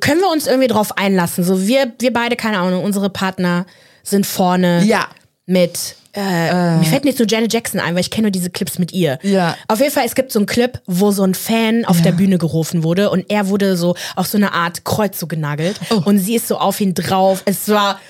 [0.00, 1.44] Können wir uns irgendwie drauf einlassen?
[1.44, 3.64] So, wir, wir beide, keine Ahnung, unsere Partner
[4.02, 5.08] sind vorne Ja.
[5.46, 5.96] mit.
[6.14, 8.92] Äh, Mir fällt nicht so Janet Jackson ein, weil ich kenne nur diese Clips mit
[8.92, 9.18] ihr.
[9.22, 9.56] Ja.
[9.68, 12.38] Auf jeden Fall, es gibt so einen Clip, wo so ein Fan auf der Bühne
[12.38, 16.02] gerufen wurde und er wurde so auf so eine Art Kreuz so genagelt Oh.
[16.06, 17.42] und sie ist so auf ihn drauf.
[17.44, 18.00] Es war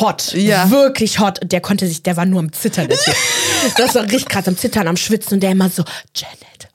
[0.00, 0.32] hot.
[0.34, 0.70] Ja.
[0.70, 1.40] Wirklich hot.
[1.42, 2.88] Und der konnte sich, der war nur am Zittern.
[3.76, 5.84] Das war richtig krass am Zittern, am Schwitzen und der immer so,
[6.16, 6.68] Janet.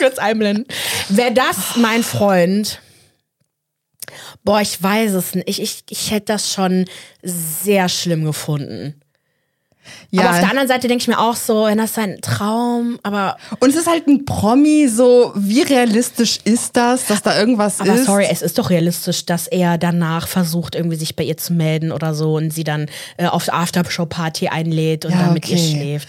[0.00, 0.66] Es einblenden.
[1.08, 2.80] Wäre das mein Freund?
[4.44, 5.48] Boah, ich weiß es nicht.
[5.48, 6.86] Ich, ich, ich hätte das schon
[7.22, 9.00] sehr schlimm gefunden.
[10.16, 13.36] Aber auf der anderen Seite denke ich mir auch so, wenn das ein Traum, aber,
[13.60, 17.94] Und es ist halt ein Promi, so, wie realistisch ist das, dass da irgendwas aber
[17.94, 18.06] ist?
[18.06, 21.92] sorry, es ist doch realistisch, dass er danach versucht, irgendwie sich bei ihr zu melden
[21.92, 22.86] oder so und sie dann
[23.16, 25.70] äh, auf Aftershow-Party einlädt und Ja, dann mit ihr okay.
[25.76, 26.08] schläft.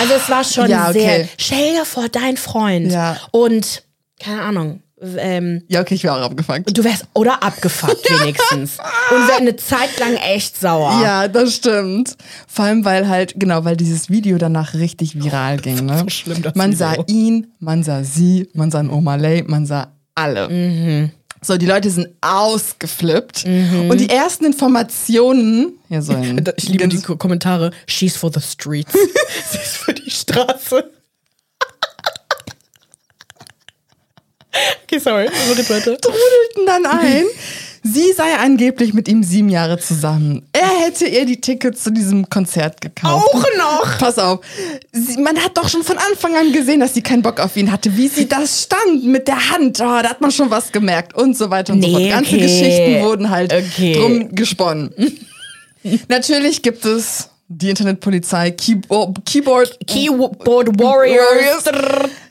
[0.00, 0.98] Also es war schon Ja, okay.
[1.00, 3.16] sehr, stell dir vor, dein Freund Ja.
[3.32, 3.82] und,
[4.20, 4.82] keine Ahnung,
[5.18, 6.76] ähm, Ja, okay, ich wäre auch abgefuckt.
[6.76, 8.78] du wärst, oder abgefuckt wenigstens.
[9.10, 11.00] und wär eine Zeit lang echt sauer.
[11.02, 12.16] Ja, das stimmt.
[12.48, 15.84] Vor allem, weil halt, genau, weil dieses Video danach richtig viral ging.
[15.86, 15.98] Ne?
[15.98, 19.92] so schlimm, das man sah ihn, man sah sie, man sah einen Omalay, man sah
[20.14, 20.48] alle.
[20.48, 21.10] Mhm.
[21.42, 23.44] So, die Leute sind ausgeflippt.
[23.44, 26.16] Und die ersten Informationen, ja, so
[26.56, 27.70] Ich liebe die Ko- Kommentare.
[27.86, 28.92] She's for the streets.
[29.50, 30.90] Sie ist für die Straße.
[34.84, 35.26] Okay, sorry.
[35.56, 37.24] Trudelten dann ein.
[37.86, 40.46] Sie sei angeblich mit ihm sieben Jahre zusammen.
[40.52, 43.28] Er hätte ihr die Tickets zu diesem Konzert gekauft.
[43.34, 43.98] Auch noch?
[43.98, 44.40] Pass auf.
[44.92, 47.70] Sie, man hat doch schon von Anfang an gesehen, dass sie keinen Bock auf ihn
[47.70, 47.94] hatte.
[47.94, 51.36] Wie sie das stand mit der Hand, oh, da hat man schon was gemerkt und
[51.36, 52.10] so weiter und so Nee, fort.
[52.10, 52.40] Ganze okay.
[52.40, 53.92] Geschichten wurden halt Okay.
[53.92, 54.90] drum gesponnen.
[56.08, 61.64] Natürlich gibt es die Internetpolizei, Keyboard, Keyboard Keyboard Warriors.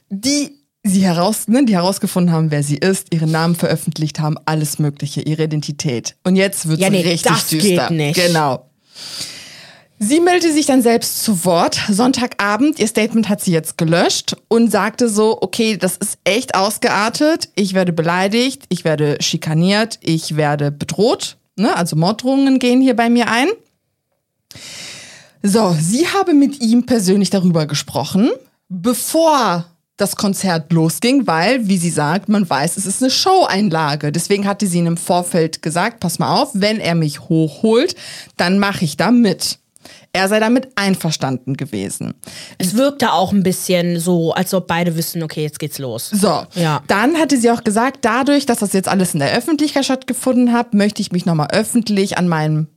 [0.10, 4.80] die sie heraus, ne, die herausgefunden haben, wer sie ist, ihren Namen veröffentlicht haben, alles
[4.80, 6.16] Mögliche, ihre Identität.
[6.24, 7.88] Und jetzt wird Ja, nee, richtig das düster.
[7.88, 8.16] geht nicht.
[8.16, 8.70] Genau.
[10.00, 11.80] Sie meldete sich dann selbst zu Wort.
[11.90, 17.50] Sonntagabend, ihr Statement hat sie jetzt gelöscht und sagte so, okay, das ist echt ausgeartet.
[17.56, 21.38] Ich werde beleidigt, ich werde schikaniert, ich werde bedroht.
[21.56, 21.74] Ne?
[21.74, 23.48] Also Morddrohungen gehen hier bei mir ein.
[25.42, 28.30] So, sie habe mit ihm persönlich darüber gesprochen,
[28.68, 29.66] bevor
[30.04, 34.12] das Konzert losging, weil, wie sie sagt, man weiß, es ist eine Show-Einlage.
[34.12, 37.96] Deswegen hatte sie ihm im Vorfeld gesagt, pass mal auf, wenn er mich hochholt,
[38.38, 39.60] dann mache ich da mit.
[40.16, 42.14] Er sei damit einverstanden gewesen.
[42.60, 46.10] Es wirkte auch ein bisschen so, als ob beide wissen, okay, jetzt geht's los.
[46.10, 46.84] So, Ja.
[46.88, 50.74] dann hatte sie auch gesagt, dadurch, dass das jetzt alles in der Öffentlichkeit stattgefunden hat,
[50.76, 52.68] möchte ich mich nochmal öffentlich an meinem,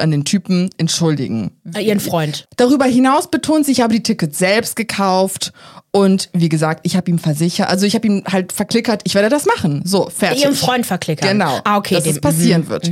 [0.00, 1.50] an den Typen entschuldigen.
[1.74, 2.46] Äh, Ihren Freund.
[2.56, 5.52] Darüber hinaus betont sie, ich habe die Tickets selbst gekauft
[5.90, 9.28] und wie gesagt, ich habe ihm versichert, also ich habe ihm halt verklickert, ich werde
[9.28, 9.82] das machen.
[9.84, 10.42] So, fertig.
[10.42, 11.30] Ihrem Freund verklickern.
[11.30, 11.60] Genau.
[11.64, 11.94] Ah, okay.
[11.94, 12.68] Dass dem- es passieren mhm.
[12.68, 12.90] wird.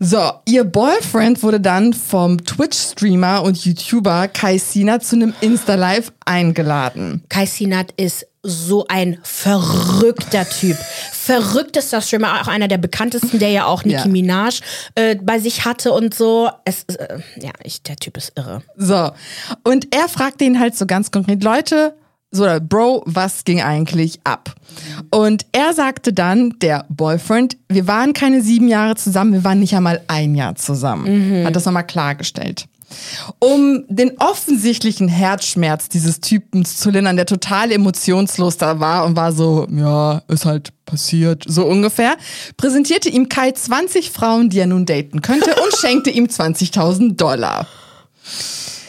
[0.00, 7.22] So, ihr Boyfriend wurde dann vom Twitch-Streamer und YouTuber Kai Sina zu einem Insta-Live eingeladen.
[7.28, 10.76] Kai Sinat ist so ein verrückter Typ.
[11.12, 14.06] Verrücktester Streamer, auch einer der bekanntesten, der ja auch Nicki Ja.
[14.06, 14.60] Minaj
[14.94, 16.50] äh, bei sich hatte und so.
[16.64, 18.62] Es, äh, ja, ich, der Typ ist irre.
[18.76, 19.10] So.
[19.64, 21.94] Und er fragte ihn halt so ganz konkret, Leute,
[22.30, 24.54] so, oder Bro, was ging eigentlich ab?
[25.10, 29.74] Und er sagte dann, der Boyfriend, wir waren keine sieben Jahre zusammen, wir waren nicht
[29.76, 31.46] einmal ein Jahr zusammen.
[31.46, 32.66] Hat das nochmal klargestellt.
[33.38, 39.32] Um den offensichtlichen Herzschmerz dieses Typens zu lindern, der total emotionslos da war und war
[39.32, 42.16] so, ja, ist halt passiert, so ungefähr,
[42.56, 47.66] präsentierte ihm Kai 20 Frauen, die er nun daten könnte und schenkte ihm 20.000 Dollar.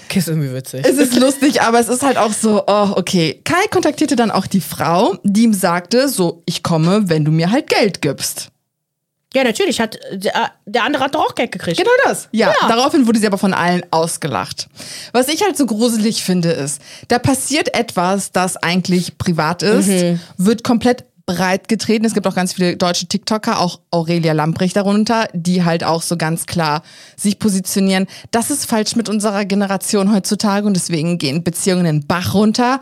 [0.05, 0.85] Okay, ist irgendwie witzig.
[0.85, 3.41] Es ist lustig, aber es ist halt auch so, oh, okay.
[3.43, 7.51] Kai kontaktierte dann auch die Frau, die ihm sagte, so, ich komme, wenn du mir
[7.51, 8.49] halt Geld gibst.
[9.35, 11.77] Ja, natürlich hat der, der andere hat doch auch Geld gekriegt.
[11.77, 12.29] Genau das.
[12.31, 12.67] Ja, Ja.
[12.67, 14.67] daraufhin wurde sie aber von allen ausgelacht.
[15.11, 20.19] Was ich halt so gruselig finde, ist, da passiert etwas, das eigentlich privat ist, Mhm.
[20.37, 22.05] wird komplett breit getreten.
[22.05, 26.17] Es gibt auch ganz viele deutsche TikToker, auch Aurelia Lamprecht darunter, die halt auch so
[26.17, 26.83] ganz klar
[27.17, 28.05] sich positionieren.
[28.29, 32.79] Das ist falsch mit unserer Generation heutzutage und deswegen gehen Beziehungen den Bach runter.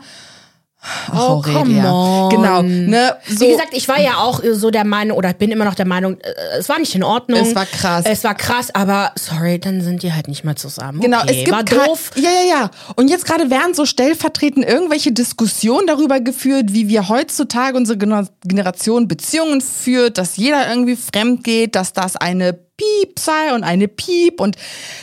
[1.10, 2.30] Ach, Oh, come on.
[2.30, 3.16] Genau, ne?
[3.26, 5.86] So, Wie gesagt, ich war ja auch so der Meinung, oder bin immer noch der
[5.86, 7.40] Meinung, äh, es war nicht in Ordnung.
[7.40, 8.04] Es war krass.
[8.06, 11.00] Es war krass, aber sorry, dann sind die halt nicht mehr zusammen.
[11.00, 12.10] Genau, okay, es gibt war doof.
[12.16, 12.70] Ja, ja, ja.
[12.96, 18.28] Und jetzt gerade werden so stellvertretend irgendwelche Diskussionen darüber geführt, wie wir heutzutage unsere Gener-
[18.44, 23.86] Generation Beziehungen führt, dass jeder irgendwie fremd geht, dass das eine Piep sei und eine
[23.86, 24.56] Piep und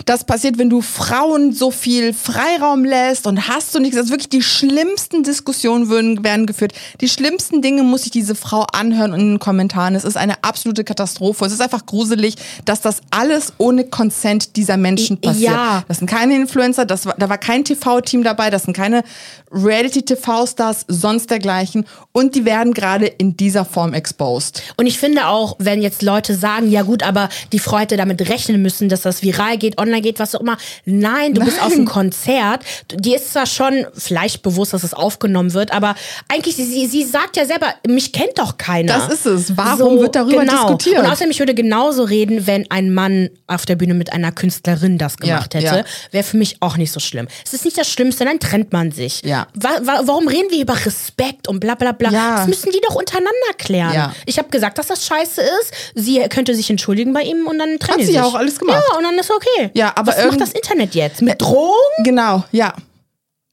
[0.05, 3.97] das passiert, wenn du Frauen so viel Freiraum lässt und hast du nichts.
[3.97, 6.73] Also wirklich die schlimmsten Diskussionen würden, werden geführt.
[6.99, 9.95] Die schlimmsten Dinge muss sich diese Frau anhören in den Kommentaren.
[9.95, 11.45] Es ist eine absolute Katastrophe.
[11.45, 15.53] Es ist einfach gruselig, dass das alles ohne Consent dieser Menschen passiert.
[15.53, 15.85] Ja.
[15.87, 19.03] Das sind keine Influencer, das war, da war kein TV-Team dabei, das sind keine
[19.51, 21.85] Reality-TV-Stars, sonst dergleichen.
[22.11, 24.61] Und die werden gerade in dieser Form exposed.
[24.75, 28.27] Und ich finde auch, wenn jetzt Leute sagen, ja gut, aber die Frau hätte damit
[28.29, 30.57] rechnen müssen, dass das viral geht, online geht, was auch immer.
[30.85, 32.63] Nein, du bist auf einem Konzert.
[32.93, 35.95] Dir ist zwar schon vielleicht bewusst, dass es aufgenommen wird, aber
[36.27, 38.97] eigentlich, sie, sie, sagt ja selber, mich kennt doch keiner.
[38.97, 39.57] Das ist es.
[39.57, 40.53] Warum wird darüber genau.
[40.53, 40.99] diskutiert?
[40.99, 44.97] Und außerdem, ich würde genauso reden, wenn ein Mann auf der Bühne mit einer Künstlerin
[44.97, 45.77] das gemacht Ja, hätte.
[45.77, 45.83] ja.
[46.11, 47.27] Wäre für mich auch nicht so schlimm.
[47.45, 49.21] Es ist nicht das Schlimmste, dann trennt man sich.
[49.23, 49.47] Ja.
[49.53, 52.11] Wa wa warum reden wir über Respekt und bla bla bla?
[52.11, 52.35] Ja.
[52.37, 54.13] Das müssen die doch untereinander klären.
[54.25, 55.73] Ich habe gesagt, dass das scheiße ist.
[55.95, 58.15] Sie könnte sich entschuldigen bei ihm und dann trennen Hat sie sich.
[58.15, 58.83] ja auch alles gemacht.
[58.89, 59.69] Ja, und dann ist okay.
[59.73, 61.21] Ja, aber Was macht das Internet jetzt?
[61.21, 61.75] Mit Drohung?
[62.03, 62.73] Genau, ja.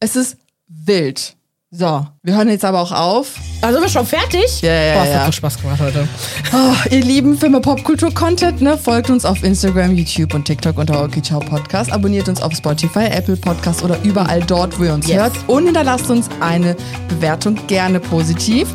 [0.01, 0.37] Es ist
[0.69, 1.35] wild.
[1.71, 3.35] So, wir hören jetzt aber auch auf.
[3.61, 4.63] Also sind wir schon fertig?
[4.63, 5.27] Ja, ja, Boah, es ja.
[5.27, 6.09] hat Spaß gemacht heute.
[6.55, 8.79] Oh, ihr lieben Filme Popkultur Content, ne?
[8.79, 11.93] Folgt uns auf Instagram, YouTube und TikTok unter Okay Ciao Podcast.
[11.93, 15.19] Abonniert uns auf Spotify, Apple Podcast oder überall dort, wo ihr uns Yes.
[15.19, 15.33] hört.
[15.47, 16.75] Und hinterlasst uns eine
[17.09, 18.69] Bewertung, gerne positiv.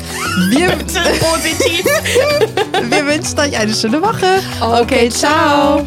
[0.50, 1.84] Wir, Positiv.
[2.90, 4.40] wir wünschen euch eine schöne Woche.
[4.60, 5.84] Okay, ciao.